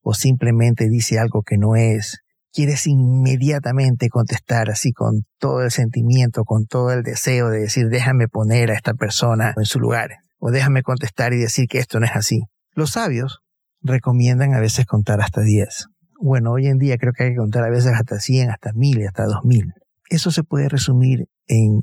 o 0.02 0.14
simplemente 0.14 0.88
dice 0.88 1.18
algo 1.18 1.42
que 1.42 1.58
no 1.58 1.74
es, 1.74 2.22
quieres 2.52 2.86
inmediatamente 2.86 4.08
contestar 4.08 4.70
así 4.70 4.92
con 4.92 5.22
todo 5.38 5.62
el 5.62 5.70
sentimiento, 5.70 6.44
con 6.44 6.66
todo 6.66 6.92
el 6.92 7.02
deseo 7.02 7.48
de 7.48 7.60
decir 7.60 7.88
déjame 7.88 8.28
poner 8.28 8.70
a 8.70 8.74
esta 8.74 8.94
persona 8.94 9.54
en 9.56 9.64
su 9.64 9.80
lugar 9.80 10.10
o 10.38 10.50
déjame 10.50 10.82
contestar 10.82 11.32
y 11.32 11.38
decir 11.38 11.66
que 11.68 11.78
esto 11.78 11.98
no 11.98 12.06
es 12.06 12.14
así. 12.14 12.42
Los 12.74 12.90
sabios 12.90 13.40
recomiendan 13.80 14.54
a 14.54 14.60
veces 14.60 14.86
contar 14.86 15.20
hasta 15.20 15.40
10. 15.40 15.86
Bueno, 16.20 16.52
hoy 16.52 16.66
en 16.66 16.78
día 16.78 16.98
creo 16.98 17.12
que 17.12 17.24
hay 17.24 17.30
que 17.30 17.36
contar 17.36 17.64
a 17.64 17.70
veces 17.70 17.92
hasta 17.94 18.18
100, 18.18 18.50
hasta 18.50 18.72
1000 18.72 19.00
y 19.00 19.04
hasta 19.06 19.24
2000. 19.24 19.72
Eso 20.08 20.30
se 20.30 20.42
puede 20.42 20.68
resumir 20.68 21.26
en 21.46 21.82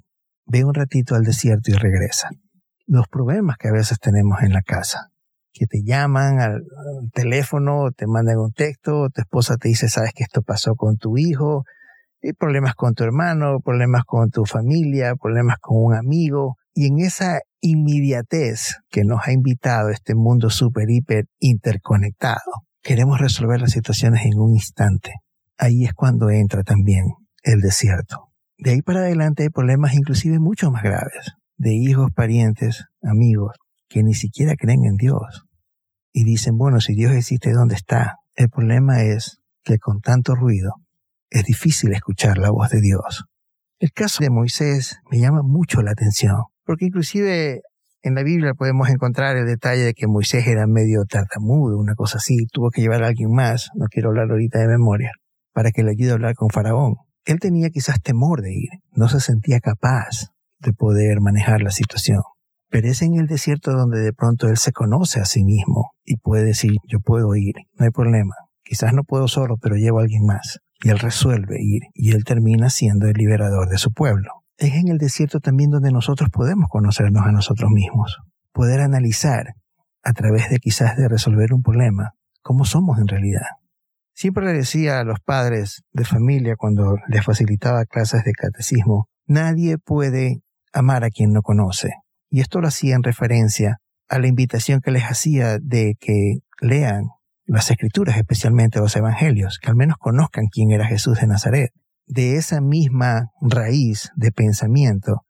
ve 0.50 0.64
un 0.64 0.74
ratito 0.74 1.16
al 1.16 1.24
desierto 1.24 1.72
y 1.72 1.76
regresa. 1.76 2.30
Los 2.86 3.08
problemas 3.08 3.58
que 3.58 3.68
a 3.68 3.72
veces 3.72 4.00
tenemos 4.00 4.42
en 4.42 4.52
la 4.52 4.62
casa, 4.62 5.10
que 5.54 5.68
te 5.68 5.84
llaman 5.84 6.40
al, 6.40 6.64
teléfono, 7.14 7.92
te 7.96 8.08
mandan 8.08 8.40
un 8.40 8.52
texto, 8.52 9.10
tu 9.10 9.22
esposa 9.22 9.58
te 9.58 9.70
dice, 9.70 9.90
sabes 9.90 10.12
que 10.14 10.24
esto 10.24 10.42
pasó 10.42 10.76
con 10.76 10.98
tu 10.98 11.18
hijo, 11.18 11.64
hay 12.24 12.34
problemas 12.34 12.74
con 12.76 12.94
tu 12.96 13.04
hermano, 13.04 13.60
problemas 13.64 14.04
con 14.06 14.30
tu 14.30 14.46
familia, 14.46 15.16
problemas 15.16 15.58
con 15.62 15.78
un 15.78 15.96
amigo, 15.96 16.58
y 16.74 16.88
en 16.88 17.00
esa 17.00 17.40
inmediatez 17.62 18.78
que 18.90 19.04
nos 19.04 19.28
ha 19.28 19.32
invitado 19.32 19.90
este 19.90 20.16
mundo 20.16 20.50
super 20.50 20.90
hiper 20.90 21.26
interconectado, 21.40 22.66
queremos 22.82 23.20
resolver 23.20 23.62
las 23.62 23.72
situaciones 23.72 24.26
en 24.26 24.40
un 24.40 24.54
instante. 24.54 25.14
Ahí 25.58 25.84
es 25.84 25.94
cuando 25.94 26.30
entra 26.30 26.64
también 26.64 27.06
el 27.44 27.62
desierto. 27.62 28.29
De 28.62 28.72
ahí 28.72 28.82
para 28.82 29.00
adelante 29.00 29.44
hay 29.44 29.50
problemas 29.50 29.94
inclusive 29.94 30.38
mucho 30.38 30.70
más 30.70 30.84
graves, 30.84 31.32
de 31.58 31.74
hijos, 31.74 32.12
parientes, 32.14 32.84
amigos, 33.02 33.56
que 33.88 34.04
ni 34.04 34.14
siquiera 34.14 34.56
creen 34.58 34.84
en 34.84 34.98
Dios. 34.98 35.46
Y 36.12 36.26
dicen, 36.26 36.58
bueno, 36.58 36.82
si 36.82 36.94
Dios 36.94 37.14
existe, 37.14 37.54
¿dónde 37.54 37.76
está? 37.76 38.16
El 38.36 38.50
problema 38.50 39.02
es 39.02 39.38
que 39.64 39.78
con 39.78 40.02
tanto 40.02 40.36
ruido 40.36 40.74
es 41.30 41.46
difícil 41.46 41.94
escuchar 41.94 42.38
la 42.38 42.52
voz 42.52 42.70
de 42.72 42.82
Dios. 42.82 43.24
El 43.80 43.94
caso 43.94 44.22
de 44.26 44.30
Moisés 44.30 44.98
me 45.10 45.22
llama 45.22 45.42
mucho 45.42 45.82
la 45.82 45.92
atención, 45.92 46.44
porque 46.66 46.88
inclusive 46.88 47.62
en 48.02 48.14
la 48.14 48.24
Biblia 48.24 48.56
podemos 48.56 48.90
encontrar 48.90 49.38
el 49.38 49.46
detalle 49.46 49.84
de 49.84 49.94
que 49.94 50.08
Moisés 50.08 50.46
era 50.48 50.68
medio 50.68 51.06
tartamudo, 51.06 51.78
una 51.78 51.96
cosa 51.96 52.18
así, 52.18 52.46
tuvo 52.52 52.72
que 52.72 52.82
llevar 52.82 53.06
a 53.06 53.08
alguien 53.08 53.32
más, 53.32 53.70
no 53.76 53.86
quiero 53.90 54.10
hablar 54.10 54.30
ahorita 54.32 54.60
de 54.60 54.68
memoria, 54.68 55.14
para 55.54 55.72
que 55.72 55.84
le 55.84 55.92
ayude 55.92 56.12
a 56.12 56.14
hablar 56.16 56.36
con 56.36 56.50
Faraón. 56.50 56.96
Él 57.26 57.40
tenía 57.40 57.70
quizás 57.70 58.02
temor 58.02 58.42
de 58.42 58.54
ir, 58.54 58.70
no 58.92 59.08
se 59.10 59.20
sentía 59.20 59.60
capaz 59.60 60.32
de 60.60 60.74
poder 60.74 61.22
manejar 61.22 61.62
la 61.62 61.72
situación. 61.72 62.22
Pero 62.70 62.88
es 62.88 63.02
en 63.02 63.16
el 63.16 63.28
desierto 63.28 63.72
donde 63.72 64.00
de 64.00 64.14
pronto 64.14 64.48
él 64.48 64.58
se 64.58 64.72
conoce 64.72 65.20
a 65.20 65.26
sí 65.26 65.44
mismo 65.44 65.92
y 66.04 66.18
puede 66.18 66.46
decir, 66.46 66.74
yo 66.88 67.00
puedo 67.00 67.36
ir, 67.36 67.56
no 67.78 67.86
hay 67.86 67.92
problema. 67.92 68.36
Quizás 68.64 68.94
no 68.94 69.04
puedo 69.04 69.28
solo, 69.28 69.58
pero 69.58 69.76
llevo 69.76 70.00
a 70.00 70.04
alguien 70.04 70.26
más. 70.26 70.60
Y 70.84 70.90
él 70.90 71.00
resuelve 71.00 71.58
ir 71.60 71.84
y 71.94 72.12
él 72.12 72.24
termina 72.24 72.70
siendo 72.70 73.08
el 73.08 73.14
liberador 73.14 73.70
de 73.70 73.78
su 73.78 73.92
pueblo. 73.92 74.44
Es 74.58 74.76
en 74.76 74.90
el 74.90 74.98
desierto 74.98 75.40
también 75.40 75.72
donde 75.72 75.92
nosotros 75.92 76.30
podemos 76.32 76.68
conocernos 76.70 77.26
a 77.26 77.32
nosotros 77.32 77.72
mismos, 77.72 78.18
poder 78.52 78.82
analizar 78.82 79.56
a 80.04 80.14
través 80.14 80.50
de 80.50 80.60
quizás 80.60 80.98
de 80.98 81.08
resolver 81.08 81.54
un 81.54 81.64
problema 81.64 82.14
cómo 82.42 82.66
somos 82.66 83.00
en 83.00 83.08
realidad. 83.08 83.48
Siempre 84.20 84.44
le 84.44 84.52
decía 84.52 85.00
a 85.00 85.06
los 85.06 85.22
padres 85.22 85.82
de 85.94 86.04
familia 86.04 86.58
cuando 86.58 86.98
les 87.08 87.24
facilitaba 87.24 87.86
clases 87.86 88.26
de 88.26 88.34
catecismo, 88.34 89.08
nadie 89.26 89.78
puede 89.78 90.42
amar 90.74 91.06
a 91.06 91.10
quien 91.10 91.32
no 91.32 91.42
conoce. 91.42 91.92
Y 92.30 92.42
esto 92.42 92.60
lo 92.60 92.68
hacía 92.68 92.96
en 92.96 93.04
referencia 93.04 93.78
a 94.10 94.20
la 94.20 94.28
invitación 94.28 94.82
que 94.82 94.92
les 94.92 95.04
hacía 95.04 95.58
de 95.62 95.96
que 96.02 96.40
lean 96.60 97.04
las 97.46 97.72
escrituras, 97.72 98.18
especialmente 98.18 98.80
los 98.80 98.94
evangelios, 98.98 99.58
que 99.58 99.70
al 99.70 99.78
menos 99.78 99.96
conozcan 99.98 100.48
quién 100.52 100.72
era 100.72 100.86
Jesús 100.86 101.22
de 101.22 101.28
Nazaret. 101.28 101.70
De 102.06 102.36
esa 102.36 102.60
misma 102.60 103.30
raíz 103.40 104.12
de 104.18 104.34
pensamiento, 104.34 105.22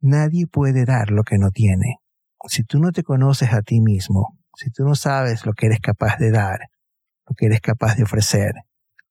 nadie 0.00 0.46
puede 0.46 0.84
dar 0.84 1.10
lo 1.10 1.24
que 1.24 1.38
no 1.38 1.50
tiene. 1.50 1.96
Si 2.46 2.62
tú 2.62 2.78
no 2.78 2.92
te 2.92 3.02
conoces 3.02 3.52
a 3.52 3.62
ti 3.62 3.80
mismo, 3.80 4.38
si 4.54 4.70
tú 4.70 4.84
no 4.84 4.94
sabes 4.94 5.44
lo 5.44 5.52
que 5.52 5.66
eres 5.66 5.80
capaz 5.80 6.18
de 6.18 6.30
dar, 6.30 6.60
lo 7.28 7.34
que 7.34 7.46
eres 7.46 7.60
capaz 7.60 7.96
de 7.96 8.04
ofrecer. 8.04 8.54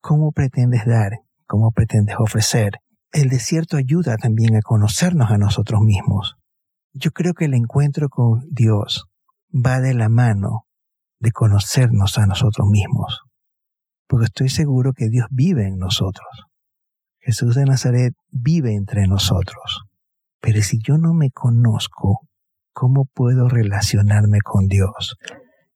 ¿Cómo 0.01 0.31
pretendes 0.31 0.85
dar? 0.85 1.21
¿Cómo 1.47 1.71
pretendes 1.71 2.15
ofrecer? 2.19 2.79
El 3.11 3.29
desierto 3.29 3.77
ayuda 3.77 4.17
también 4.17 4.55
a 4.55 4.61
conocernos 4.61 5.31
a 5.31 5.37
nosotros 5.37 5.81
mismos. 5.81 6.35
Yo 6.93 7.11
creo 7.11 7.33
que 7.33 7.45
el 7.45 7.53
encuentro 7.53 8.09
con 8.09 8.41
Dios 8.49 9.05
va 9.53 9.79
de 9.79 9.93
la 9.93 10.09
mano 10.09 10.65
de 11.19 11.31
conocernos 11.31 12.17
a 12.17 12.25
nosotros 12.25 12.67
mismos, 12.67 13.21
porque 14.07 14.25
estoy 14.25 14.49
seguro 14.49 14.93
que 14.93 15.09
Dios 15.09 15.27
vive 15.31 15.67
en 15.67 15.77
nosotros. 15.77 16.27
Jesús 17.19 17.55
de 17.55 17.65
Nazaret 17.65 18.13
vive 18.29 18.75
entre 18.75 19.07
nosotros. 19.07 19.85
Pero 20.41 20.61
si 20.61 20.77
yo 20.79 20.97
no 20.97 21.13
me 21.13 21.31
conozco, 21.31 22.27
¿cómo 22.71 23.05
puedo 23.05 23.49
relacionarme 23.49 24.41
con 24.41 24.67
Dios? 24.67 25.17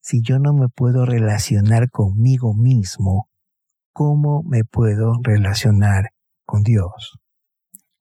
Si 0.10 0.24
yo 0.24 0.40
no 0.40 0.54
me 0.54 0.70
puedo 0.70 1.06
relacionar 1.06 1.92
conmigo 1.92 2.56
mismo, 2.56 3.30
¿cómo 3.94 4.42
me 4.42 4.64
puedo 4.64 5.14
relacionar 5.22 6.10
con 6.46 6.64
Dios? 6.64 7.20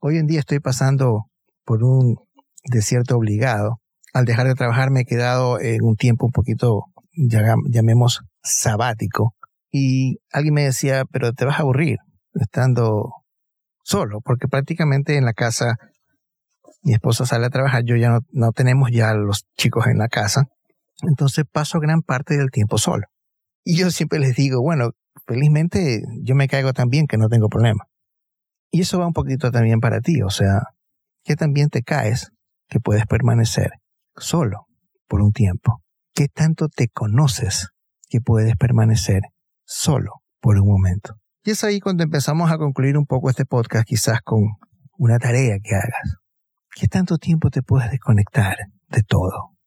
Hoy 0.00 0.16
en 0.16 0.26
día 0.26 0.40
estoy 0.40 0.58
pasando 0.58 1.26
por 1.66 1.84
un 1.84 2.16
desierto 2.64 3.14
obligado. 3.14 3.82
Al 4.14 4.24
dejar 4.24 4.46
de 4.46 4.54
trabajar 4.54 4.90
me 4.90 5.00
he 5.00 5.04
quedado 5.04 5.60
en 5.60 5.82
un 5.82 5.96
tiempo 5.96 6.24
un 6.24 6.32
poquito, 6.32 6.84
llamemos, 7.12 8.22
sabático. 8.42 9.34
Y 9.70 10.16
alguien 10.32 10.54
me 10.54 10.64
decía, 10.64 11.04
pero 11.12 11.34
te 11.34 11.44
vas 11.44 11.58
a 11.58 11.62
aburrir 11.62 11.98
estando 12.32 13.12
solo, 13.84 14.22
porque 14.24 14.48
prácticamente 14.48 15.18
en 15.18 15.26
la 15.26 15.34
casa 15.34 15.76
mi 16.80 16.94
esposa 16.94 17.26
sale 17.26 17.44
a 17.44 17.50
trabajar, 17.50 17.82
yo 17.84 17.96
ya 17.96 18.08
no, 18.08 18.20
no 18.32 18.52
tenemos 18.52 18.88
ya 18.92 19.12
los 19.12 19.44
chicos 19.58 19.88
en 19.88 19.98
la 19.98 20.08
casa 20.08 20.48
entonces 21.02 21.44
paso 21.50 21.80
gran 21.80 22.02
parte 22.02 22.36
del 22.36 22.50
tiempo 22.50 22.78
solo. 22.78 23.06
Y 23.64 23.76
yo 23.76 23.90
siempre 23.90 24.18
les 24.18 24.34
digo, 24.34 24.62
bueno, 24.62 24.90
felizmente 25.26 26.02
yo 26.22 26.34
me 26.34 26.48
caigo 26.48 26.72
tan 26.72 26.88
bien 26.88 27.06
que 27.06 27.18
no 27.18 27.28
tengo 27.28 27.48
problema. 27.48 27.84
Y 28.70 28.82
eso 28.82 28.98
va 28.98 29.06
un 29.06 29.12
poquito 29.12 29.50
también 29.50 29.80
para 29.80 30.00
ti, 30.00 30.22
o 30.22 30.30
sea, 30.30 30.62
que 31.24 31.36
también 31.36 31.68
te 31.68 31.82
caes 31.82 32.30
que 32.68 32.80
puedes 32.80 33.06
permanecer 33.06 33.70
solo 34.16 34.66
por 35.06 35.20
un 35.20 35.32
tiempo. 35.32 35.82
¿Qué 36.14 36.28
tanto 36.28 36.68
te 36.68 36.88
conoces 36.88 37.68
que 38.08 38.20
puedes 38.20 38.56
permanecer 38.56 39.22
solo 39.64 40.22
por 40.40 40.58
un 40.58 40.68
momento? 40.68 41.14
Y 41.44 41.52
es 41.52 41.64
ahí 41.64 41.80
cuando 41.80 42.02
empezamos 42.02 42.50
a 42.50 42.58
concluir 42.58 42.98
un 42.98 43.06
poco 43.06 43.30
este 43.30 43.46
podcast 43.46 43.86
quizás 43.86 44.20
con 44.22 44.40
una 44.98 45.18
tarea 45.18 45.58
que 45.62 45.74
hagas. 45.74 46.16
¿Qué 46.74 46.88
tanto 46.88 47.18
tiempo 47.18 47.50
te 47.50 47.62
puedes 47.62 47.90
desconectar 47.90 48.56
de 48.88 49.02
todo? 49.02 49.57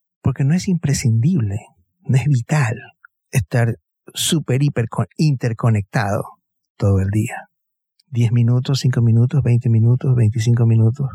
Porque 0.41 0.49
no 0.49 0.55
es 0.55 0.67
imprescindible, 0.67 1.59
no 2.01 2.17
es 2.17 2.25
vital 2.25 2.75
estar 3.29 3.77
súper, 4.11 4.63
hiper 4.63 4.87
interconectado 5.17 6.23
todo 6.77 6.99
el 6.99 7.11
día. 7.11 7.49
10 8.07 8.31
minutos, 8.31 8.79
5 8.79 9.03
minutos, 9.03 9.43
20 9.43 9.69
minutos, 9.69 10.15
25 10.15 10.65
minutos. 10.65 11.09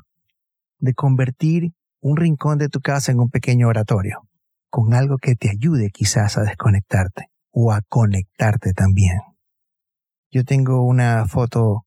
De 0.78 0.95
convertir 0.95 1.73
un 2.00 2.16
rincón 2.16 2.59
de 2.59 2.68
tu 2.68 2.78
casa 2.78 3.11
en 3.11 3.18
un 3.18 3.28
pequeño 3.28 3.66
oratorio, 3.66 4.28
con 4.71 4.95
algo 4.95 5.18
que 5.18 5.35
te 5.35 5.50
ayude 5.50 5.90
quizás 5.90 6.38
a 6.38 6.42
desconectarte 6.42 7.25
o 7.50 7.73
a 7.73 7.80
conectarte 7.88 8.75
también. 8.75 9.18
Yo 10.30 10.45
tengo 10.45 10.87
una 10.87 11.26
foto 11.26 11.85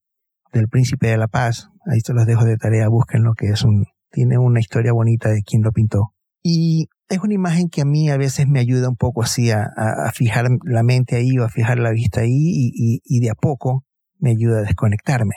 del 0.52 0.68
Príncipe 0.68 1.06
de 1.06 1.16
la 1.16 1.28
Paz, 1.28 1.70
ahí 1.86 2.00
se 2.00 2.12
los 2.12 2.26
dejo 2.26 2.44
de 2.44 2.58
tarea, 2.58 2.88
lo 2.90 3.32
que 3.32 3.46
es 3.46 3.62
un, 3.62 3.86
tiene 4.10 4.36
una 4.36 4.60
historia 4.60 4.92
bonita 4.92 5.30
de 5.30 5.42
quién 5.42 5.62
lo 5.62 5.72
pintó. 5.72 6.12
Y 6.42 6.88
es 7.10 7.18
una 7.18 7.34
imagen 7.34 7.68
que 7.68 7.82
a 7.82 7.84
mí 7.84 8.08
a 8.08 8.16
veces 8.16 8.46
me 8.46 8.60
ayuda 8.60 8.88
un 8.88 8.96
poco 8.96 9.22
así 9.22 9.50
a, 9.50 9.68
fijar 10.14 10.46
la 10.64 10.84
mente 10.84 11.16
ahí 11.16 11.36
o 11.38 11.44
a 11.44 11.48
fijar 11.48 11.80
la 11.80 11.90
vista 11.90 12.20
ahí 12.20 12.30
y, 12.32 13.00
y, 13.04 13.20
de 13.20 13.30
a 13.30 13.34
poco 13.34 13.84
me 14.20 14.30
ayuda 14.30 14.60
a 14.60 14.62
desconectarme. 14.62 15.34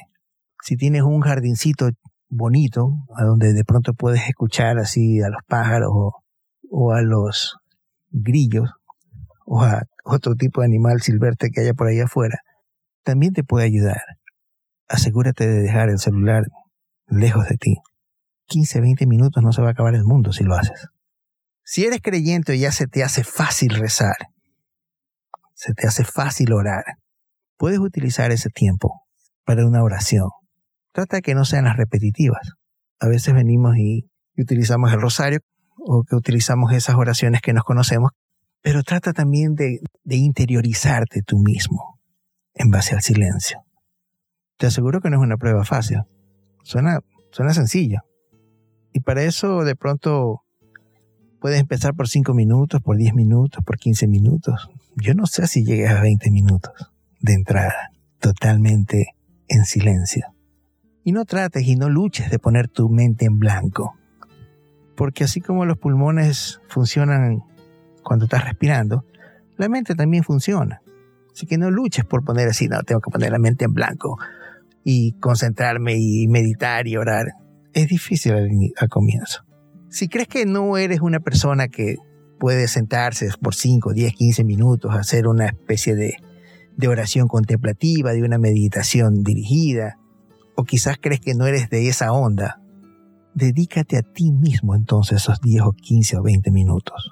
Si 0.61 0.77
tienes 0.77 1.01
un 1.01 1.21
jardincito 1.21 1.89
bonito, 2.29 2.93
a 3.17 3.23
donde 3.23 3.53
de 3.53 3.65
pronto 3.65 3.95
puedes 3.95 4.27
escuchar 4.27 4.77
así 4.77 5.19
a 5.21 5.29
los 5.29 5.41
pájaros 5.47 5.89
o, 6.69 6.93
a 6.93 7.01
los 7.01 7.57
grillos 8.11 8.69
o 9.47 9.63
a 9.63 9.81
otro 10.05 10.35
tipo 10.35 10.61
de 10.61 10.67
animal 10.67 11.01
silvestre 11.01 11.49
que 11.49 11.61
haya 11.61 11.73
por 11.73 11.87
ahí 11.87 11.99
afuera, 11.99 12.37
también 13.03 13.33
te 13.33 13.43
puede 13.43 13.65
ayudar. 13.65 14.01
Asegúrate 14.87 15.47
de 15.47 15.61
dejar 15.61 15.89
el 15.89 15.97
celular 15.97 16.43
lejos 17.07 17.49
de 17.49 17.57
ti. 17.57 17.77
15, 18.45 18.79
20 18.79 19.07
minutos 19.07 19.41
no 19.41 19.51
se 19.51 19.63
va 19.63 19.69
a 19.69 19.71
acabar 19.71 19.95
el 19.95 20.03
mundo 20.03 20.33
si 20.33 20.43
lo 20.43 20.53
haces. 20.53 20.89
Si 21.63 21.85
eres 21.85 22.01
creyente 22.01 22.59
ya 22.59 22.71
se 22.71 22.87
te 22.87 23.03
hace 23.03 23.23
fácil 23.23 23.69
rezar, 23.75 24.17
se 25.53 25.73
te 25.73 25.87
hace 25.87 26.03
fácil 26.03 26.51
orar, 26.51 26.83
puedes 27.57 27.79
utilizar 27.79 28.31
ese 28.31 28.49
tiempo 28.49 29.03
para 29.45 29.65
una 29.65 29.81
oración. 29.81 30.29
Trata 30.91 31.17
de 31.17 31.21
que 31.21 31.35
no 31.35 31.45
sean 31.45 31.65
las 31.65 31.77
repetitivas. 31.77 32.51
A 32.99 33.07
veces 33.07 33.33
venimos 33.33 33.77
y, 33.77 34.09
utilizamos 34.37 34.91
el 34.91 34.99
rosario 34.99 35.39
o 35.77 36.03
que 36.03 36.15
utilizamos 36.15 36.73
esas 36.73 36.95
oraciones 36.95 37.41
que 37.41 37.53
nos 37.53 37.63
conocemos, 37.63 38.11
pero 38.61 38.83
trata 38.83 39.13
también 39.13 39.55
de, 39.55 39.79
de 40.03 40.15
interiorizarte 40.15 41.21
tú 41.21 41.39
mismo 41.39 41.99
en 42.53 42.69
base 42.69 42.95
al 42.95 43.01
silencio. 43.01 43.59
Te 44.57 44.67
aseguro 44.67 45.01
que 45.01 45.09
no 45.09 45.17
es 45.17 45.23
una 45.23 45.37
prueba 45.37 45.63
fácil. 45.65 45.99
Suena, 46.63 46.99
suena 47.31 47.53
sencillo. 47.53 47.99
Y 48.91 49.01
para 49.01 49.23
eso 49.23 49.63
de 49.63 49.75
pronto 49.75 50.43
Puedes 51.43 51.59
empezar 51.59 51.93
por 51.93 52.07
5 52.07 52.33
minutos, 52.33 52.81
por 52.81 52.95
10 52.95 53.15
minutos, 53.15 53.61
por 53.65 53.77
15 53.77 54.07
minutos. 54.07 54.69
Yo 54.95 55.13
no 55.13 55.25
sé 55.25 55.45
si 55.45 55.65
llegues 55.65 55.91
a 55.91 55.99
20 55.99 56.31
minutos 56.31 56.71
de 57.19 57.33
entrada, 57.33 57.91
totalmente 58.21 59.07
en 59.49 59.65
silencio. 59.65 60.25
Y 61.03 61.11
no 61.11 61.25
trates 61.25 61.67
y 61.67 61.75
no 61.75 61.89
luches 61.89 62.31
de 62.31 62.39
poner 62.39 62.69
tu 62.69 62.87
mente 62.87 63.25
en 63.25 63.39
blanco. 63.39 63.93
Porque 64.95 65.25
así 65.25 65.41
como 65.41 65.65
los 65.65 65.77
pulmones 65.77 66.61
funcionan 66.69 67.43
cuando 68.03 68.23
estás 68.23 68.45
respirando, 68.45 69.03
la 69.57 69.67
mente 69.67 69.95
también 69.95 70.23
funciona. 70.23 70.81
Así 71.33 71.45
que 71.45 71.57
no 71.57 71.69
luches 71.71 72.05
por 72.05 72.23
poner 72.23 72.47
así, 72.47 72.69
no, 72.69 72.81
tengo 72.83 73.01
que 73.01 73.11
poner 73.11 73.33
la 73.33 73.39
mente 73.39 73.65
en 73.65 73.73
blanco 73.73 74.17
y 74.85 75.11
concentrarme 75.19 75.97
y 75.97 76.25
meditar 76.29 76.87
y 76.87 76.95
orar. 76.95 77.33
Es 77.73 77.89
difícil 77.89 78.31
al, 78.31 78.87
comienzo. 78.87 79.43
Si 79.93 80.07
crees 80.07 80.27
que 80.27 80.47
no 80.47 80.75
eres 80.75 81.01
una 81.01 81.19
persona 81.19 81.67
que 81.67 81.97
puede 82.39 82.67
sentarse 82.67 83.29
por 83.39 83.53
5, 83.53 83.93
10, 83.93 84.13
15 84.15 84.43
minutos 84.43 84.91
a 84.91 84.97
hacer 85.01 85.27
una 85.27 85.45
especie 85.45 85.93
de, 85.93 86.17
de 86.75 86.87
oración 86.87 87.27
contemplativa, 87.27 88.11
de 88.11 88.23
una 88.23 88.39
meditación 88.39 89.21
dirigida, 89.21 89.99
o 90.55 90.63
quizás 90.63 90.97
crees 90.99 91.19
que 91.19 91.35
no 91.35 91.45
eres 91.45 91.69
de 91.69 91.89
esa 91.89 92.11
onda, 92.11 92.59
dedícate 93.35 93.97
a 93.97 94.01
ti 94.01 94.31
mismo 94.31 94.73
entonces 94.73 95.21
esos 95.21 95.39
10 95.41 95.61
o 95.61 95.73
15 95.73 96.17
o 96.17 96.23
20 96.23 96.49
minutos. 96.49 97.11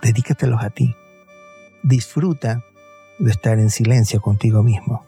Dedícatelos 0.00 0.64
a 0.64 0.70
ti. 0.70 0.94
Disfruta 1.82 2.64
de 3.18 3.30
estar 3.30 3.58
en 3.58 3.68
silencio 3.68 4.22
contigo 4.22 4.62
mismo. 4.62 5.04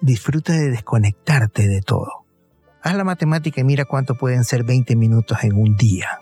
Disfruta 0.00 0.52
de 0.52 0.70
desconectarte 0.70 1.66
de 1.66 1.82
todo. 1.82 2.25
Haz 2.86 2.94
la 2.94 3.02
matemática 3.02 3.60
y 3.60 3.64
mira 3.64 3.84
cuánto 3.84 4.14
pueden 4.14 4.44
ser 4.44 4.62
20 4.62 4.94
minutos 4.94 5.38
en 5.42 5.56
un 5.56 5.74
día. 5.74 6.20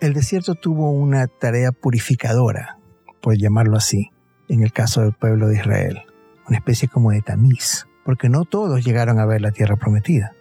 El 0.00 0.12
desierto 0.12 0.54
tuvo 0.54 0.92
una 0.92 1.26
tarea 1.26 1.72
purificadora, 1.72 2.78
por 3.20 3.36
llamarlo 3.36 3.76
así, 3.76 4.12
en 4.48 4.62
el 4.62 4.72
caso 4.72 5.00
del 5.00 5.12
pueblo 5.12 5.48
de 5.48 5.56
Israel, 5.56 6.02
una 6.46 6.58
especie 6.58 6.86
como 6.86 7.10
de 7.10 7.20
tamiz, 7.22 7.88
porque 8.04 8.28
no 8.28 8.44
todos 8.44 8.84
llegaron 8.84 9.18
a 9.18 9.26
ver 9.26 9.40
la 9.40 9.50
tierra 9.50 9.74
prometida. 9.74 10.36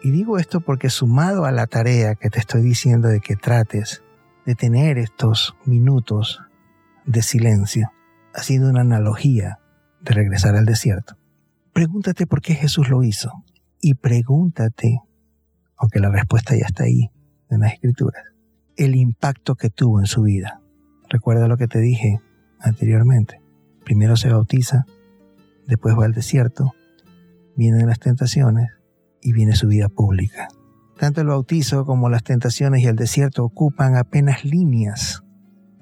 Y 0.00 0.12
digo 0.12 0.38
esto 0.38 0.60
porque 0.60 0.90
sumado 0.90 1.44
a 1.44 1.50
la 1.50 1.66
tarea 1.66 2.14
que 2.14 2.30
te 2.30 2.38
estoy 2.38 2.62
diciendo 2.62 3.08
de 3.08 3.18
que 3.18 3.34
trates 3.34 4.04
de 4.46 4.54
tener 4.54 4.96
estos 4.98 5.56
minutos 5.64 6.40
de 7.04 7.22
silencio, 7.22 7.90
haciendo 8.32 8.70
una 8.70 8.82
analogía 8.82 9.58
de 10.00 10.14
regresar 10.14 10.54
al 10.54 10.66
desierto, 10.66 11.16
pregúntate 11.72 12.28
por 12.28 12.40
qué 12.40 12.54
Jesús 12.54 12.90
lo 12.90 13.02
hizo 13.02 13.42
y 13.80 13.94
pregúntate, 13.94 15.00
aunque 15.76 16.00
la 16.00 16.10
respuesta 16.10 16.54
ya 16.54 16.66
está 16.66 16.84
ahí 16.84 17.10
en 17.50 17.60
las 17.60 17.72
escrituras, 17.72 18.24
el 18.76 18.94
impacto 18.94 19.54
que 19.54 19.70
tuvo 19.70 20.00
en 20.00 20.06
su 20.06 20.22
vida. 20.22 20.60
Recuerda 21.08 21.48
lo 21.48 21.56
que 21.56 21.66
te 21.66 21.80
dije 21.80 22.20
anteriormente. 22.60 23.40
Primero 23.84 24.16
se 24.16 24.30
bautiza, 24.30 24.84
después 25.66 25.96
va 25.98 26.04
al 26.04 26.12
desierto, 26.12 26.72
vienen 27.56 27.86
las 27.86 27.98
tentaciones 27.98 28.68
y 29.22 29.32
viene 29.32 29.56
su 29.56 29.68
vida 29.68 29.88
pública. 29.88 30.48
Tanto 30.98 31.22
el 31.22 31.28
bautizo 31.28 31.86
como 31.86 32.10
las 32.10 32.22
tentaciones 32.22 32.82
y 32.82 32.86
el 32.86 32.96
desierto 32.96 33.44
ocupan 33.44 33.96
apenas 33.96 34.44
líneas 34.44 35.22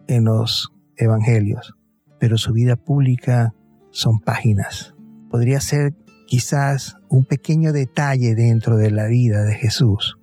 en 0.06 0.24
los 0.24 0.72
evangelios, 0.96 1.74
pero 2.20 2.38
su 2.38 2.52
vida 2.52 2.76
pública 2.76 3.54
son 3.90 4.20
páginas. 4.20 4.94
Podría 5.28 5.60
ser 5.60 5.94
quizás 6.28 6.98
un 7.08 7.24
pequeño 7.24 7.72
detalle 7.72 8.34
dentro 8.34 8.76
de 8.76 8.90
la 8.90 9.06
vida 9.06 9.44
de 9.44 9.54
Jesús, 9.54 10.18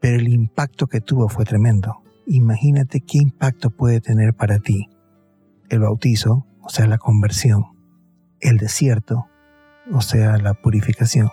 pero 0.00 0.16
el 0.16 0.28
impacto 0.28 0.86
que 0.86 1.02
tuvo 1.02 1.28
fue 1.28 1.44
tremendo. 1.44 2.02
Imagínate 2.26 3.02
qué 3.02 3.18
impacto 3.18 3.68
puede 3.68 4.00
tener 4.00 4.32
para 4.32 4.58
ti 4.58 4.88
el 5.68 5.80
bautizo, 5.80 6.46
o 6.62 6.70
sea, 6.70 6.86
la 6.86 6.96
conversión, 6.96 7.64
el 8.40 8.56
desierto, 8.56 9.26
o 9.92 10.00
sea, 10.00 10.38
la 10.38 10.54
purificación, 10.54 11.28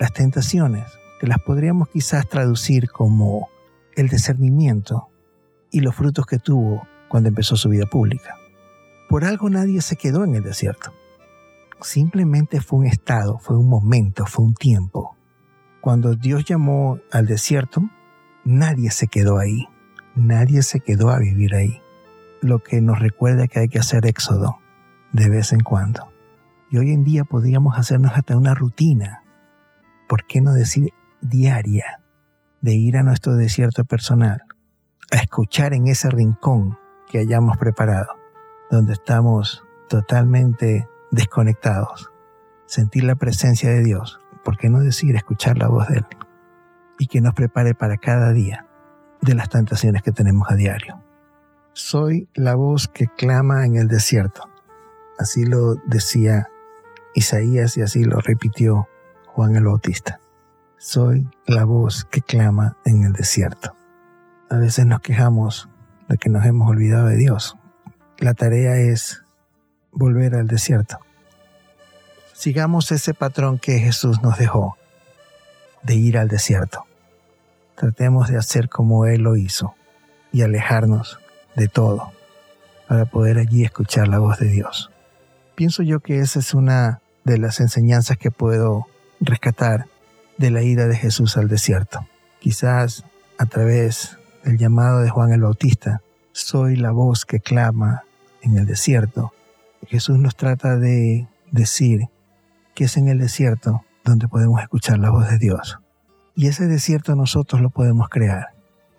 las 0.00 0.12
tentaciones, 0.12 0.84
que 1.20 1.28
las 1.28 1.38
podríamos 1.38 1.88
quizás 1.88 2.28
traducir 2.28 2.90
como 2.90 3.48
el 3.94 4.08
discernimiento 4.08 5.08
y 5.70 5.80
los 5.80 5.94
frutos 5.94 6.26
que 6.26 6.40
tuvo 6.40 6.88
cuando 7.08 7.28
empezó 7.28 7.56
su 7.56 7.68
vida 7.68 7.86
pública. 7.86 8.34
Por 9.08 9.24
algo 9.24 9.48
nadie 9.50 9.82
se 9.82 9.94
quedó 9.94 10.24
en 10.24 10.34
el 10.34 10.42
desierto 10.42 10.92
simplemente 11.80 12.60
fue 12.60 12.80
un 12.80 12.86
estado, 12.86 13.38
fue 13.38 13.56
un 13.56 13.68
momento, 13.68 14.26
fue 14.26 14.44
un 14.44 14.54
tiempo. 14.54 15.16
Cuando 15.80 16.14
Dios 16.14 16.44
llamó 16.44 16.98
al 17.12 17.26
desierto, 17.26 17.82
nadie 18.44 18.90
se 18.90 19.08
quedó 19.08 19.38
ahí, 19.38 19.68
nadie 20.14 20.62
se 20.62 20.80
quedó 20.80 21.10
a 21.10 21.18
vivir 21.18 21.54
ahí. 21.54 21.80
Lo 22.40 22.60
que 22.60 22.80
nos 22.80 22.98
recuerda 22.98 23.46
que 23.48 23.60
hay 23.60 23.68
que 23.68 23.78
hacer 23.78 24.06
éxodo 24.06 24.58
de 25.12 25.28
vez 25.28 25.52
en 25.52 25.60
cuando. 25.60 26.08
Y 26.70 26.78
hoy 26.78 26.90
en 26.90 27.04
día 27.04 27.24
podríamos 27.24 27.78
hacernos 27.78 28.12
hasta 28.14 28.36
una 28.36 28.54
rutina, 28.54 29.22
¿por 30.08 30.26
qué 30.26 30.40
no 30.40 30.52
decir 30.52 30.92
diaria, 31.20 32.02
de 32.60 32.74
ir 32.74 32.96
a 32.96 33.02
nuestro 33.02 33.34
desierto 33.34 33.84
personal, 33.84 34.42
a 35.12 35.16
escuchar 35.16 35.72
en 35.72 35.86
ese 35.86 36.10
rincón 36.10 36.78
que 37.08 37.18
hayamos 37.18 37.56
preparado, 37.56 38.08
donde 38.70 38.94
estamos 38.94 39.62
totalmente 39.88 40.88
desconectados, 41.10 42.12
sentir 42.66 43.04
la 43.04 43.14
presencia 43.14 43.70
de 43.70 43.82
Dios, 43.82 44.20
¿por 44.44 44.56
qué 44.56 44.68
no 44.68 44.80
decir 44.80 45.16
escuchar 45.16 45.58
la 45.58 45.68
voz 45.68 45.88
de 45.88 45.98
Él? 45.98 46.06
Y 46.98 47.06
que 47.06 47.20
nos 47.20 47.34
prepare 47.34 47.74
para 47.74 47.96
cada 47.96 48.32
día 48.32 48.66
de 49.20 49.34
las 49.34 49.48
tentaciones 49.48 50.02
que 50.02 50.12
tenemos 50.12 50.50
a 50.50 50.54
diario. 50.54 51.02
Soy 51.72 52.28
la 52.34 52.54
voz 52.54 52.88
que 52.88 53.06
clama 53.06 53.66
en 53.66 53.76
el 53.76 53.88
desierto. 53.88 54.48
Así 55.18 55.44
lo 55.44 55.74
decía 55.86 56.48
Isaías 57.14 57.76
y 57.76 57.82
así 57.82 58.04
lo 58.04 58.20
repitió 58.20 58.88
Juan 59.26 59.56
el 59.56 59.64
Bautista. 59.64 60.20
Soy 60.78 61.28
la 61.46 61.64
voz 61.64 62.04
que 62.04 62.22
clama 62.22 62.76
en 62.84 63.04
el 63.04 63.12
desierto. 63.12 63.74
A 64.48 64.56
veces 64.56 64.86
nos 64.86 65.00
quejamos 65.00 65.68
de 66.08 66.16
que 66.16 66.30
nos 66.30 66.46
hemos 66.46 66.70
olvidado 66.70 67.08
de 67.08 67.16
Dios. 67.16 67.56
La 68.18 68.32
tarea 68.32 68.76
es 68.76 69.25
volver 69.96 70.36
al 70.36 70.46
desierto. 70.46 70.98
Sigamos 72.32 72.92
ese 72.92 73.14
patrón 73.14 73.58
que 73.58 73.78
Jesús 73.78 74.22
nos 74.22 74.38
dejó, 74.38 74.76
de 75.82 75.94
ir 75.94 76.18
al 76.18 76.28
desierto. 76.28 76.84
Tratemos 77.74 78.28
de 78.28 78.36
hacer 78.36 78.68
como 78.68 79.06
Él 79.06 79.22
lo 79.22 79.36
hizo 79.36 79.74
y 80.32 80.42
alejarnos 80.42 81.18
de 81.56 81.68
todo 81.68 82.12
para 82.86 83.06
poder 83.06 83.38
allí 83.38 83.64
escuchar 83.64 84.08
la 84.08 84.18
voz 84.18 84.38
de 84.38 84.48
Dios. 84.48 84.90
Pienso 85.54 85.82
yo 85.82 86.00
que 86.00 86.20
esa 86.20 86.38
es 86.38 86.54
una 86.54 87.00
de 87.24 87.38
las 87.38 87.60
enseñanzas 87.60 88.18
que 88.18 88.30
puedo 88.30 88.86
rescatar 89.20 89.86
de 90.36 90.50
la 90.50 90.62
ida 90.62 90.86
de 90.86 90.96
Jesús 90.96 91.36
al 91.36 91.48
desierto. 91.48 92.06
Quizás 92.38 93.04
a 93.38 93.46
través 93.46 94.18
del 94.44 94.58
llamado 94.58 95.00
de 95.00 95.10
Juan 95.10 95.32
el 95.32 95.40
Bautista, 95.40 96.02
soy 96.32 96.76
la 96.76 96.90
voz 96.90 97.24
que 97.24 97.40
clama 97.40 98.04
en 98.42 98.58
el 98.58 98.66
desierto. 98.66 99.32
Jesús 99.88 100.18
nos 100.18 100.34
trata 100.34 100.76
de 100.76 101.28
decir 101.50 102.08
que 102.74 102.84
es 102.84 102.96
en 102.96 103.08
el 103.08 103.18
desierto 103.18 103.84
donde 104.04 104.28
podemos 104.28 104.60
escuchar 104.60 104.98
la 104.98 105.10
voz 105.10 105.28
de 105.30 105.38
Dios. 105.38 105.78
Y 106.34 106.48
ese 106.48 106.66
desierto 106.66 107.14
nosotros 107.14 107.62
lo 107.62 107.70
podemos 107.70 108.08
crear. 108.08 108.48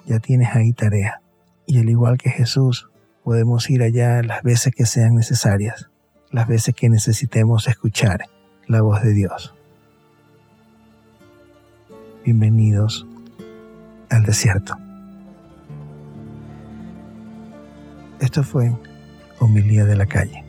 Ya 0.05 0.19
tienes 0.19 0.55
ahí 0.55 0.73
tarea. 0.73 1.21
Y 1.65 1.79
al 1.79 1.89
igual 1.89 2.17
que 2.17 2.29
Jesús, 2.29 2.89
podemos 3.23 3.69
ir 3.69 3.83
allá 3.83 4.23
las 4.23 4.43
veces 4.43 4.73
que 4.73 4.85
sean 4.85 5.15
necesarias, 5.15 5.89
las 6.31 6.47
veces 6.47 6.73
que 6.73 6.89
necesitemos 6.89 7.67
escuchar 7.67 8.21
la 8.65 8.81
voz 8.81 9.03
de 9.03 9.13
Dios. 9.13 9.53
Bienvenidos 12.23 13.05
al 14.09 14.23
desierto. 14.23 14.77
Esto 18.19 18.43
fue 18.43 18.73
Homilía 19.39 19.85
de 19.85 19.95
la 19.95 20.05
Calle. 20.05 20.46